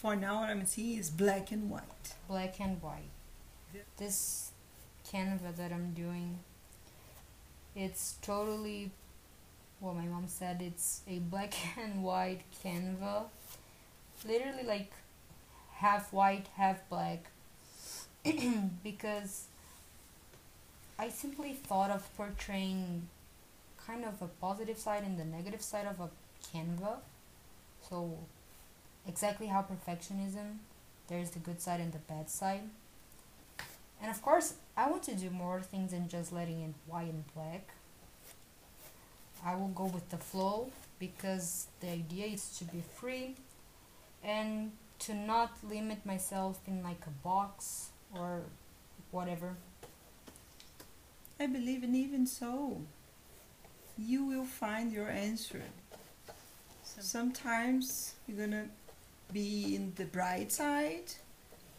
For 0.00 0.16
now, 0.16 0.40
what 0.40 0.50
I'm 0.50 0.64
seeing 0.64 0.98
is 0.98 1.10
black 1.10 1.52
and 1.52 1.70
white. 1.70 2.14
Black 2.26 2.58
and 2.60 2.82
white. 2.82 3.10
This 3.98 4.52
canvas 5.10 5.56
that 5.58 5.72
I'm 5.72 5.92
doing. 5.92 6.38
It's 7.76 8.16
totally 8.22 8.90
what 9.80 9.96
my 9.96 10.04
mom 10.04 10.28
said. 10.28 10.62
It's 10.62 11.00
a 11.08 11.18
black 11.18 11.54
and 11.78 12.02
white 12.02 12.42
canva. 12.62 13.24
Literally 14.26 14.64
like 14.64 14.92
half 15.74 16.12
white, 16.12 16.46
half 16.56 16.88
black. 16.88 17.30
because 18.84 19.46
I 20.98 21.08
simply 21.08 21.54
thought 21.54 21.90
of 21.90 22.14
portraying 22.16 23.08
kind 23.86 24.04
of 24.04 24.20
a 24.20 24.26
positive 24.26 24.78
side 24.78 25.02
and 25.02 25.18
the 25.18 25.24
negative 25.24 25.62
side 25.62 25.86
of 25.86 25.98
a 26.00 26.10
Canva. 26.46 26.98
So, 27.88 28.18
exactly 29.08 29.46
how 29.46 29.62
perfectionism, 29.62 30.58
there's 31.08 31.30
the 31.30 31.38
good 31.38 31.60
side 31.60 31.80
and 31.80 31.92
the 31.92 31.98
bad 31.98 32.28
side. 32.28 32.68
And 34.02 34.10
of 34.10 34.22
course, 34.22 34.54
I 34.76 34.90
want 34.90 35.02
to 35.04 35.14
do 35.14 35.30
more 35.30 35.60
things 35.60 35.92
than 35.92 36.08
just 36.08 36.32
letting 36.32 36.60
it 36.60 36.74
white 36.86 37.08
and 37.08 37.24
black. 37.34 37.68
I 39.44 39.54
will 39.54 39.68
go 39.68 39.84
with 39.84 40.08
the 40.10 40.18
flow 40.18 40.70
because 40.98 41.68
the 41.80 41.88
idea 41.88 42.26
is 42.26 42.50
to 42.58 42.64
be 42.64 42.82
free 42.96 43.36
and 44.22 44.72
to 45.00 45.14
not 45.14 45.52
limit 45.62 46.04
myself 46.04 46.60
in 46.66 46.82
like 46.82 47.06
a 47.06 47.24
box 47.24 47.88
or 48.14 48.42
whatever. 49.10 49.56
I 51.38 51.46
believe, 51.46 51.82
and 51.82 51.96
even 51.96 52.26
so, 52.26 52.82
you 53.96 54.26
will 54.26 54.44
find 54.44 54.92
your 54.92 55.08
answer. 55.08 55.62
Sometimes 56.82 58.14
you're 58.26 58.46
gonna 58.46 58.66
be 59.32 59.74
in 59.74 59.92
the 59.96 60.04
bright 60.04 60.52
side, 60.52 61.14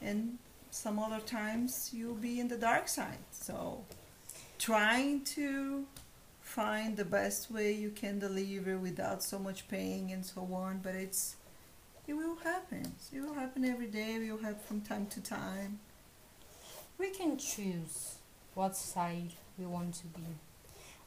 and 0.01 0.39
some 0.71 0.97
other 0.97 1.19
times 1.19 1.91
you'll 1.93 2.15
be 2.15 2.39
in 2.39 2.47
the 2.47 2.57
dark 2.57 2.87
side. 2.87 3.19
So, 3.31 3.83
trying 4.57 5.23
to 5.25 5.85
find 6.51 6.97
the 6.97 7.05
best 7.05 7.49
way 7.49 7.71
you 7.71 7.89
can 7.89 8.19
deliver 8.19 8.77
without 8.77 9.23
so 9.23 9.39
much 9.39 9.69
pain 9.69 10.09
and 10.11 10.25
so 10.25 10.41
on, 10.51 10.81
but 10.83 10.93
it's 10.93 11.37
it 12.07 12.13
will 12.13 12.35
happen. 12.43 12.91
It 13.13 13.21
will 13.21 13.35
happen 13.35 13.63
every 13.63 13.87
day. 13.87 14.15
It 14.15 14.31
will 14.31 14.43
happen 14.43 14.59
from 14.67 14.81
time 14.81 15.05
to 15.07 15.21
time. 15.21 15.79
We 16.97 17.11
can 17.11 17.37
choose 17.37 18.15
what 18.53 18.75
side 18.75 19.31
we 19.57 19.65
want 19.65 19.93
to 19.95 20.07
be. 20.07 20.27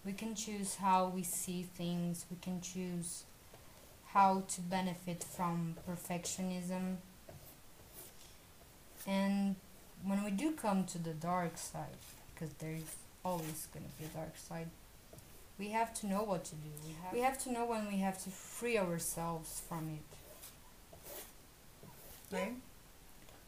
We 0.07 0.14
can 0.14 0.35
choose 0.35 0.76
how 0.76 1.09
we 1.09 1.22
see 1.22 1.68
things. 1.76 2.24
We 2.30 2.38
can 2.40 2.62
choose 2.62 3.24
how 4.07 4.44
to 4.48 4.61
benefit 4.62 5.24
from 5.24 5.74
perfectionism. 5.87 6.96
And 9.07 9.57
when 10.02 10.24
we 10.24 10.30
do 10.30 10.52
come 10.52 10.85
to 10.85 10.98
the 10.98 11.12
dark 11.12 11.59
side, 11.59 12.00
because 12.33 12.54
there's 12.54 12.96
always 13.22 13.68
going 13.74 13.85
to 13.85 13.98
be 13.98 14.07
a 14.07 14.16
dark 14.16 14.37
side, 14.38 14.70
we 15.59 15.69
have 15.69 15.95
to 16.01 16.07
know 16.07 16.23
what 16.23 16.45
to 16.47 16.55
do. 16.57 16.69
We 16.87 16.95
have, 17.03 17.12
we 17.12 17.21
have 17.21 17.38
to 17.45 17.53
know 17.53 17.67
when 17.67 17.87
we 17.87 17.99
have 17.99 18.23
to 18.25 18.31
free 18.31 18.79
ourselves 18.79 19.62
from 19.69 19.88
it. 19.99 20.17
right? 22.35 22.55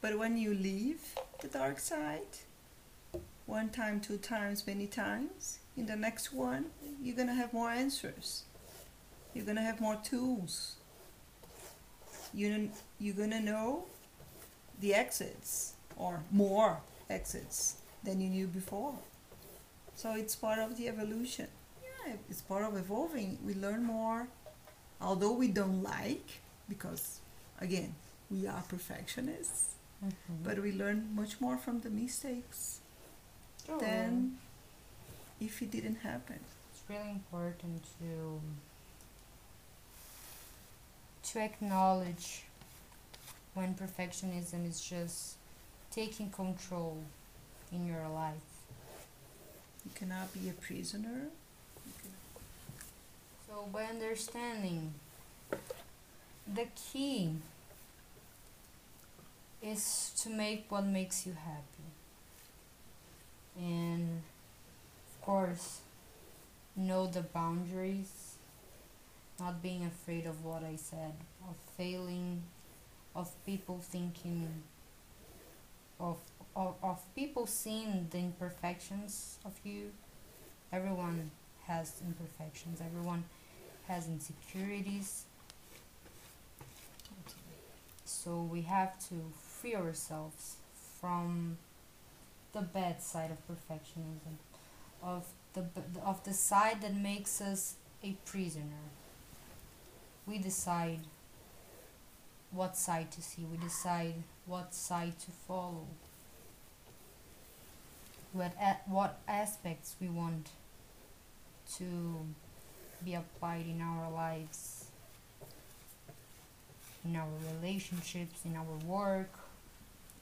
But 0.01 0.19
when 0.19 0.37
you 0.37 0.55
leave 0.55 1.01
the 1.40 1.49
dark 1.49 1.79
side, 1.81 2.38
one 3.47 3.69
time, 3.71 4.01
two 4.01 4.19
times, 4.19 4.66
many 4.66 4.87
times, 4.87 5.59
in 5.77 5.87
the 5.87 5.97
next 5.97 6.33
one, 6.33 6.66
you're 7.03 7.16
gonna 7.16 7.35
have 7.35 7.53
more 7.53 7.71
answers. 7.71 8.45
You're 9.35 9.45
gonna 9.45 9.62
have 9.62 9.81
more 9.81 9.97
tools. 9.97 10.77
You 12.33 12.71
you're 12.99 13.14
gonna 13.14 13.40
know 13.40 13.85
the 14.81 14.95
exits 14.95 15.75
or 15.97 16.21
more 16.31 16.79
exits 17.11 17.77
than 18.05 18.21
you 18.21 18.29
knew 18.29 18.47
before. 18.47 18.95
So 19.97 20.14
it's 20.14 20.37
part 20.37 20.59
of 20.59 20.77
the 20.77 20.88
evolution. 20.88 21.49
Yeah, 22.07 22.14
it's 22.31 22.42
part 22.42 22.64
of 22.64 22.77
evolving. 22.77 23.38
We 23.45 23.55
learn 23.55 23.83
more, 23.85 24.29
although 25.01 25.33
we 25.33 25.49
don't 25.49 25.83
like, 25.83 26.40
because 26.69 27.21
again, 27.61 27.95
we 28.31 28.47
are 28.47 28.62
perfectionists, 28.69 29.75
mm-hmm. 30.05 30.42
but 30.45 30.59
we 30.61 30.73
learn 30.73 31.09
much 31.14 31.40
more 31.40 31.57
from 31.57 31.81
the 31.81 31.90
mistakes 31.90 32.81
Oh, 33.69 33.79
than 33.81 34.38
if 35.40 35.61
it 35.61 35.73
didn't 35.73 35.97
happen. 35.97 36.38
it's 36.73 36.83
really 36.88 37.11
important 37.11 37.83
to 37.99 38.40
to 41.33 41.40
acknowledge 41.40 42.45
when 43.55 43.75
perfectionism 43.75 44.69
is 44.69 44.81
just 44.81 45.35
taking 45.90 46.31
control 46.31 46.99
in 47.73 47.87
your 47.87 48.07
life. 48.09 48.51
You 49.85 49.90
cannot 49.95 50.33
be 50.33 50.49
a 50.49 50.53
prisoner. 50.53 51.29
So 53.48 53.68
by 53.72 53.85
understanding 53.85 54.94
the 56.52 56.66
key 56.74 57.32
is 59.62 60.12
to 60.22 60.30
make 60.30 60.66
what 60.70 60.85
makes 60.85 61.26
you 61.26 61.32
happy. 61.32 61.90
And 63.59 64.22
of 65.09 65.20
course, 65.22 65.80
know 66.76 67.06
the 67.06 67.22
boundaries, 67.22 68.37
not 69.40 69.62
being 69.62 69.85
afraid 69.85 70.26
of 70.26 70.44
what 70.44 70.62
I 70.62 70.76
said, 70.76 71.14
of 71.48 71.56
failing, 71.76 72.42
of 73.14 73.30
people 73.46 73.80
thinking, 73.82 74.48
of, 75.98 76.18
of, 76.54 76.74
of 76.82 77.02
people 77.14 77.46
seeing 77.46 78.09
the 78.11 78.18
imperfections 78.18 79.38
of 79.44 79.52
you. 79.64 79.92
Everyone 80.73 81.31
has 81.66 81.94
imperfections, 82.06 82.81
everyone 82.81 83.25
has 83.88 84.08
insecurities. 84.08 85.24
So 88.04 88.42
we 88.42 88.62
have 88.62 88.98
to 89.08 89.14
free 89.37 89.74
ourselves 89.74 90.56
from 91.00 91.58
the 92.52 92.62
bad 92.62 93.02
side 93.02 93.30
of 93.30 93.38
perfectionism, 93.46 94.37
of 95.02 95.26
the 95.52 95.64
of 96.04 96.24
the 96.24 96.32
side 96.32 96.80
that 96.82 96.94
makes 96.94 97.40
us 97.40 97.74
a 98.02 98.16
prisoner. 98.24 98.84
We 100.26 100.38
decide 100.38 101.00
what 102.50 102.76
side 102.76 103.12
to 103.12 103.22
see. 103.22 103.42
We 103.50 103.58
decide 103.58 104.14
what 104.46 104.74
side 104.74 105.18
to 105.20 105.30
follow. 105.30 105.87
What 108.32 108.52
what 108.87 109.20
aspects 109.28 109.96
we 110.00 110.08
want 110.08 110.50
to 111.76 112.26
be 113.05 113.15
applied 113.15 113.67
in 113.67 113.81
our 113.81 114.11
lives, 114.11 114.87
in 117.05 117.17
our 117.17 117.29
relationships, 117.55 118.40
in 118.44 118.57
our 118.57 118.65
work, 118.87 119.31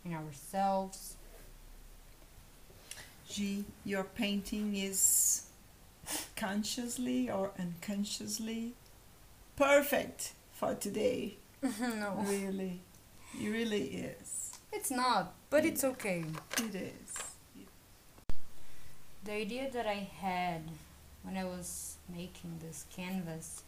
in 0.04 0.14
ourselves. 0.14 1.16
G, 3.28 3.64
your 3.84 4.04
painting 4.04 4.76
is 4.76 5.44
consciously 6.36 7.30
or 7.30 7.52
unconsciously 7.58 8.74
perfect 9.56 10.32
for 10.52 10.74
today. 10.74 11.36
no, 11.80 12.22
Really, 12.26 12.80
it 13.40 13.48
really 13.48 13.84
is. 13.86 14.52
it's 14.72 14.90
not, 14.90 15.32
but 15.50 15.64
it's 15.64 15.82
okay. 15.84 16.24
It 16.58 16.74
is. 16.74 17.12
the 19.24 19.32
idea 19.32 19.70
that 19.72 19.86
I 19.86 20.06
had 20.20 20.60
when 21.22 21.36
I 21.38 21.44
was 21.44 21.93
making 22.08 22.60
this 22.60 22.84
canvas, 22.94 23.62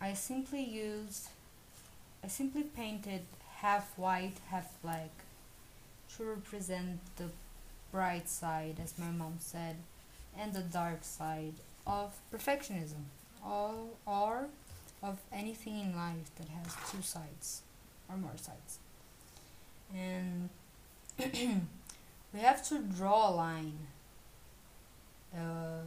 I 0.00 0.14
simply 0.14 0.64
used, 0.64 1.28
I 2.24 2.28
simply 2.28 2.62
painted 2.62 3.22
half 3.56 3.96
white, 3.96 4.34
half 4.50 4.72
black 4.82 5.10
to 6.16 6.24
represent 6.24 7.00
the 7.16 7.28
bright 7.90 8.28
side, 8.28 8.76
as 8.82 8.98
my 8.98 9.10
mom 9.10 9.36
said, 9.38 9.76
and 10.36 10.52
the 10.52 10.60
dark 10.60 11.04
side 11.04 11.54
of 11.86 12.14
perfectionism, 12.32 13.04
or, 13.46 13.74
or 14.06 14.46
of 15.02 15.18
anything 15.32 15.78
in 15.78 15.96
life 15.96 16.30
that 16.36 16.48
has 16.48 16.74
two 16.90 17.02
sides 17.02 17.62
or 18.08 18.16
more 18.16 18.36
sides. 18.36 18.78
And 19.94 20.48
we 22.32 22.40
have 22.40 22.66
to 22.68 22.78
draw 22.78 23.30
a 23.30 23.32
line 23.32 23.78
uh, 25.36 25.82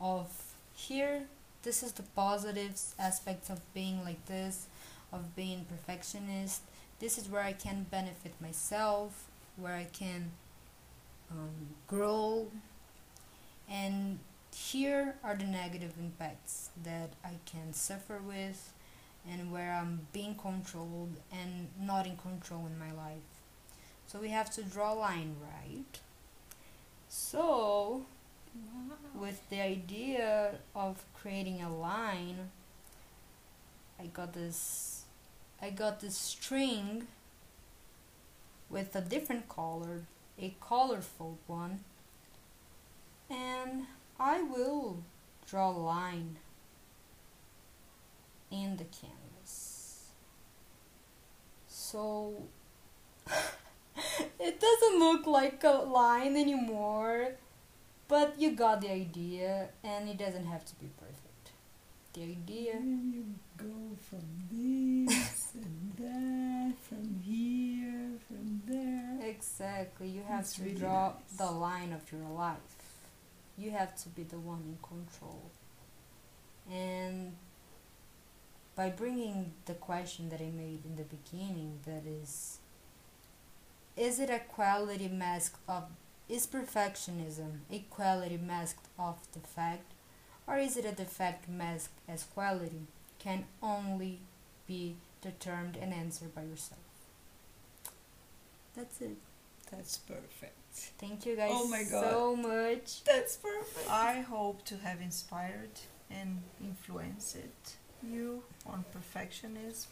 of 0.00 0.54
here 0.74 1.22
this 1.62 1.82
is 1.82 1.92
the 1.92 2.02
positive 2.02 2.80
aspects 2.98 3.50
of 3.50 3.60
being 3.74 4.04
like 4.04 4.24
this 4.26 4.66
of 5.12 5.34
being 5.34 5.64
perfectionist. 5.64 6.62
This 7.00 7.18
is 7.18 7.28
where 7.28 7.42
i 7.42 7.52
can 7.52 7.86
benefit 7.90 8.32
myself 8.40 9.24
where 9.56 9.74
i 9.74 9.86
can 9.92 10.30
um, 11.30 11.74
grow. 11.86 12.48
And 13.70 14.18
here 14.54 15.16
are 15.22 15.34
the 15.36 15.44
negative 15.44 15.92
impacts 16.00 16.70
that 16.82 17.10
i 17.24 17.34
can 17.44 17.72
suffer 17.72 18.18
with 18.26 18.72
and 19.30 19.52
where 19.52 19.72
i'm 19.72 20.06
being 20.12 20.34
controlled 20.34 21.16
and 21.32 21.68
not 21.80 22.06
in 22.06 22.16
control 22.16 22.66
in 22.66 22.78
my 22.78 22.92
life. 22.92 23.28
So 24.06 24.18
we 24.18 24.28
have 24.30 24.50
to 24.52 24.62
draw 24.62 24.94
a 24.94 24.94
line 24.94 25.36
right? 25.42 26.00
So 27.08 28.06
with 29.14 29.48
the 29.50 29.60
idea 29.60 30.56
of 30.74 31.04
creating 31.14 31.60
a 31.62 31.74
line 31.74 32.50
I 34.00 34.06
got 34.06 34.32
this 34.32 35.04
I 35.60 35.70
got 35.70 36.00
this 36.00 36.16
string 36.16 37.08
with 38.70 38.94
a 38.94 39.00
different 39.00 39.48
color 39.48 40.02
a 40.40 40.54
colorful 40.60 41.38
one 41.46 41.80
and 43.30 43.86
I 44.18 44.42
will 44.42 45.02
draw 45.48 45.70
a 45.70 45.72
line 45.72 46.38
in 48.50 48.76
the 48.76 48.84
canvas. 48.84 50.10
So 51.66 52.42
it 54.40 54.60
doesn't 54.60 54.98
look 54.98 55.26
like 55.26 55.62
a 55.64 55.70
line 55.70 56.36
anymore 56.36 57.32
but 58.08 58.34
you 58.40 58.52
got 58.52 58.80
the 58.80 58.90
idea, 58.90 59.68
and 59.84 60.08
it 60.08 60.16
doesn't 60.18 60.46
have 60.46 60.64
to 60.66 60.74
be 60.76 60.88
perfect. 60.98 61.52
The 62.14 62.22
idea. 62.22 62.72
And 62.76 63.12
you 63.14 63.24
go 63.56 63.96
from 64.08 64.24
this 64.50 65.52
and 65.54 65.92
that, 65.98 66.74
from 66.82 67.20
here, 67.24 68.10
from 68.26 68.62
there. 68.66 69.18
Exactly. 69.28 70.08
You 70.08 70.22
have 70.26 70.40
It's 70.40 70.54
to 70.56 70.62
really 70.62 70.74
draw 70.76 71.08
nice. 71.12 71.36
the 71.38 71.50
line 71.50 71.92
of 71.92 72.10
your 72.10 72.28
life. 72.30 72.56
You 73.56 73.72
have 73.72 73.94
to 74.02 74.08
be 74.08 74.22
the 74.22 74.38
one 74.38 74.62
in 74.64 74.78
control. 74.82 75.50
And 76.70 77.34
by 78.74 78.90
bringing 78.90 79.52
the 79.66 79.74
question 79.74 80.28
that 80.30 80.40
I 80.40 80.50
made 80.50 80.84
in 80.84 80.96
the 80.96 81.02
beginning, 81.04 81.80
that 81.84 82.04
is, 82.06 82.58
is 83.96 84.20
it 84.20 84.30
a 84.30 84.38
quality 84.38 85.08
mask 85.08 85.58
of 85.68 85.84
is 86.28 86.46
perfectionism 86.46 87.60
a 87.70 87.78
quality 87.90 88.36
masked 88.36 88.86
of 88.98 89.16
defect, 89.32 89.92
or 90.46 90.58
is 90.58 90.76
it 90.76 90.84
a 90.84 90.92
defect 90.92 91.48
masked 91.48 91.98
as 92.08 92.24
quality? 92.24 92.86
Can 93.18 93.44
only 93.62 94.20
be 94.66 94.96
determined 95.22 95.76
and 95.76 95.92
answered 95.92 96.34
by 96.34 96.42
yourself. 96.42 96.80
That's 98.76 99.00
it. 99.00 99.16
That's 99.70 99.98
perfect. 99.98 100.54
Thank 100.98 101.26
you 101.26 101.34
guys 101.36 101.50
Oh 101.52 101.66
my 101.68 101.82
God. 101.82 102.04
so 102.10 102.36
much. 102.36 103.02
That's 103.04 103.36
perfect. 103.36 103.90
I 103.90 104.20
hope 104.20 104.64
to 104.66 104.76
have 104.78 105.00
inspired 105.00 105.80
and 106.10 106.42
influenced 106.62 107.36
you 108.08 108.44
on 108.66 108.84
perfectionism 108.94 109.86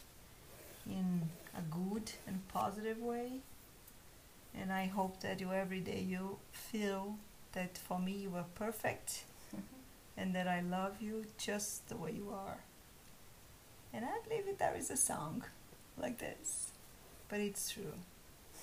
in 0.85 1.29
a 1.57 1.61
good 1.61 2.11
and 2.25 2.47
positive 2.47 2.99
way. 3.01 3.41
And 4.59 4.73
I 4.73 4.87
hope 4.87 5.21
that 5.21 5.39
you 5.39 5.53
every 5.53 5.79
day 5.79 6.01
you 6.01 6.39
feel 6.51 7.17
that 7.53 7.77
for 7.77 7.99
me 7.99 8.11
you 8.13 8.35
are 8.35 8.45
perfect 8.55 9.23
and 10.17 10.35
that 10.35 10.47
I 10.47 10.61
love 10.61 11.01
you 11.01 11.25
just 11.37 11.87
the 11.89 11.97
way 11.97 12.11
you 12.11 12.29
are. 12.31 12.59
And 13.93 14.05
I 14.05 14.19
believe 14.27 14.45
that 14.45 14.59
there 14.59 14.75
is 14.75 14.89
a 14.89 14.95
song 14.97 15.43
like 15.97 16.19
this, 16.19 16.71
but 17.29 17.39
it's 17.39 17.69
true. 17.71 17.93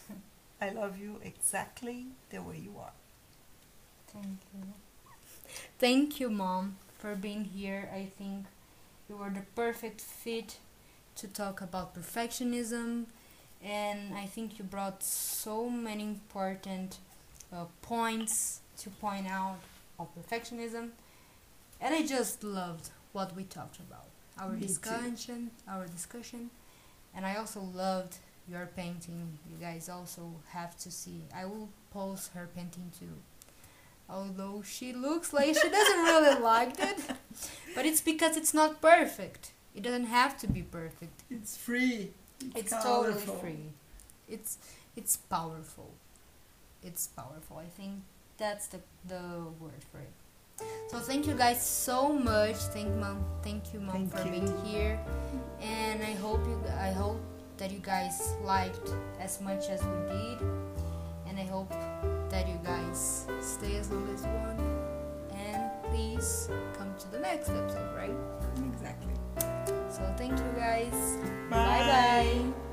I 0.61 0.71
love 0.71 0.99
you 0.99 1.21
exactly 1.23 2.07
the 2.31 2.43
way 2.43 2.59
you 2.59 2.77
are. 2.79 2.93
Thank 4.09 4.39
you. 4.55 4.61
Thank 5.79 6.21
you, 6.21 6.31
Mom, 6.31 6.77
for 6.99 7.15
being 7.15 7.45
here. 7.45 7.91
I 7.93 8.07
think 8.19 8.47
you 9.09 9.17
were 9.17 9.31
the 9.31 9.45
perfect 9.55 10.01
fit 10.01 10.59
to 11.17 11.29
talk 11.29 11.61
about 11.61 11.95
perfectionism, 11.95 13.07
and 13.63 14.15
I 14.15 14.27
think 14.27 14.59
you 14.59 14.65
brought 14.65 15.03
so 15.03 15.69
many 15.71 16.05
important 16.05 16.99
uh, 17.53 17.65
points 17.83 18.61
to 18.79 18.91
point 18.91 19.27
out 19.27 19.59
of 19.99 20.09
perfectionism, 20.15 20.91
and 21.81 21.95
I 21.95 22.05
just 22.07 22.43
loved 22.45 22.91
what 23.13 23.35
we 23.37 23.45
talked 23.45 23.79
about. 23.79 24.07
Our 24.39 24.51
Me 24.51 24.61
too. 24.61 24.67
discussion, 24.67 25.51
our 25.69 25.87
discussion, 25.87 26.51
and 27.15 27.25
I 27.25 27.37
also 27.37 27.61
loved 27.61 28.17
your 28.49 28.69
painting. 28.77 29.39
You 29.51 29.57
guys 29.65 29.89
also 29.89 30.33
have 30.49 30.77
to 30.79 30.91
see. 30.91 31.23
I 31.35 31.45
will 31.47 31.69
post 31.93 32.33
her 32.35 32.49
painting 32.55 32.91
too 32.99 33.15
although 34.09 34.63
she 34.63 34.93
looks 34.93 35.33
like 35.33 35.47
she 35.47 35.69
doesn't 35.69 36.03
really 36.05 36.41
like 36.43 36.79
it 36.79 36.99
but 37.75 37.87
it's 37.87 38.01
because 38.01 38.37
it's 38.37 38.53
not 38.53 38.81
perfect 38.81 39.53
it 39.75 39.83
doesn't 39.83 40.05
have 40.07 40.37
to 40.39 40.47
be 40.47 40.63
perfect 40.63 41.23
It's 41.31 41.57
free. 41.57 42.11
It's 42.55 42.73
totally 42.83 43.21
free. 43.41 43.73
It's 44.29 44.59
it's 44.97 45.17
powerful. 45.17 45.91
It's 46.83 47.07
powerful. 47.09 47.59
I 47.59 47.67
think 47.67 48.03
that's 48.39 48.67
the 48.69 48.81
the 49.07 49.23
word 49.61 49.83
for 49.91 49.99
it. 49.99 50.13
So 50.91 50.99
thank 50.99 51.27
you 51.27 51.35
guys 51.35 51.65
so 51.67 52.13
much. 52.13 52.57
Thank 52.75 52.95
mom. 52.97 53.25
Thank 53.43 53.73
you 53.75 53.81
mom 53.81 54.09
Thank 54.09 54.13
for 54.13 54.25
you. 54.25 54.31
being 54.41 54.65
here. 54.65 54.99
And 55.61 56.03
i 56.03 56.13
hope 56.13 56.45
you 56.47 56.61
i 56.79 56.91
hope 56.93 57.21
that 57.57 57.71
you 57.71 57.79
guys 57.79 58.35
liked 58.45 58.91
as 59.21 59.41
much 59.41 59.69
as 59.69 59.83
we 59.83 59.99
did. 60.13 60.39
And 61.27 61.39
i 61.39 61.45
hope 61.45 61.71
that 62.31 62.47
you 62.49 62.59
guys 62.65 63.27
stay 63.41 63.77
as 63.77 63.91
long 63.91 64.07
as 64.15 64.23
you 64.25 64.33
want. 64.45 64.61
and 65.35 65.63
please 65.91 66.49
come 66.79 66.91
to 66.99 67.07
the 67.11 67.19
next 67.19 67.49
episode 67.51 67.91
right? 67.97 68.17
Exactly. 68.73 69.74
So 69.95 70.03
thank 70.19 70.37
you 70.37 70.53
guys. 70.57 70.93
Bye 71.51 71.87
bye. 71.87 72.64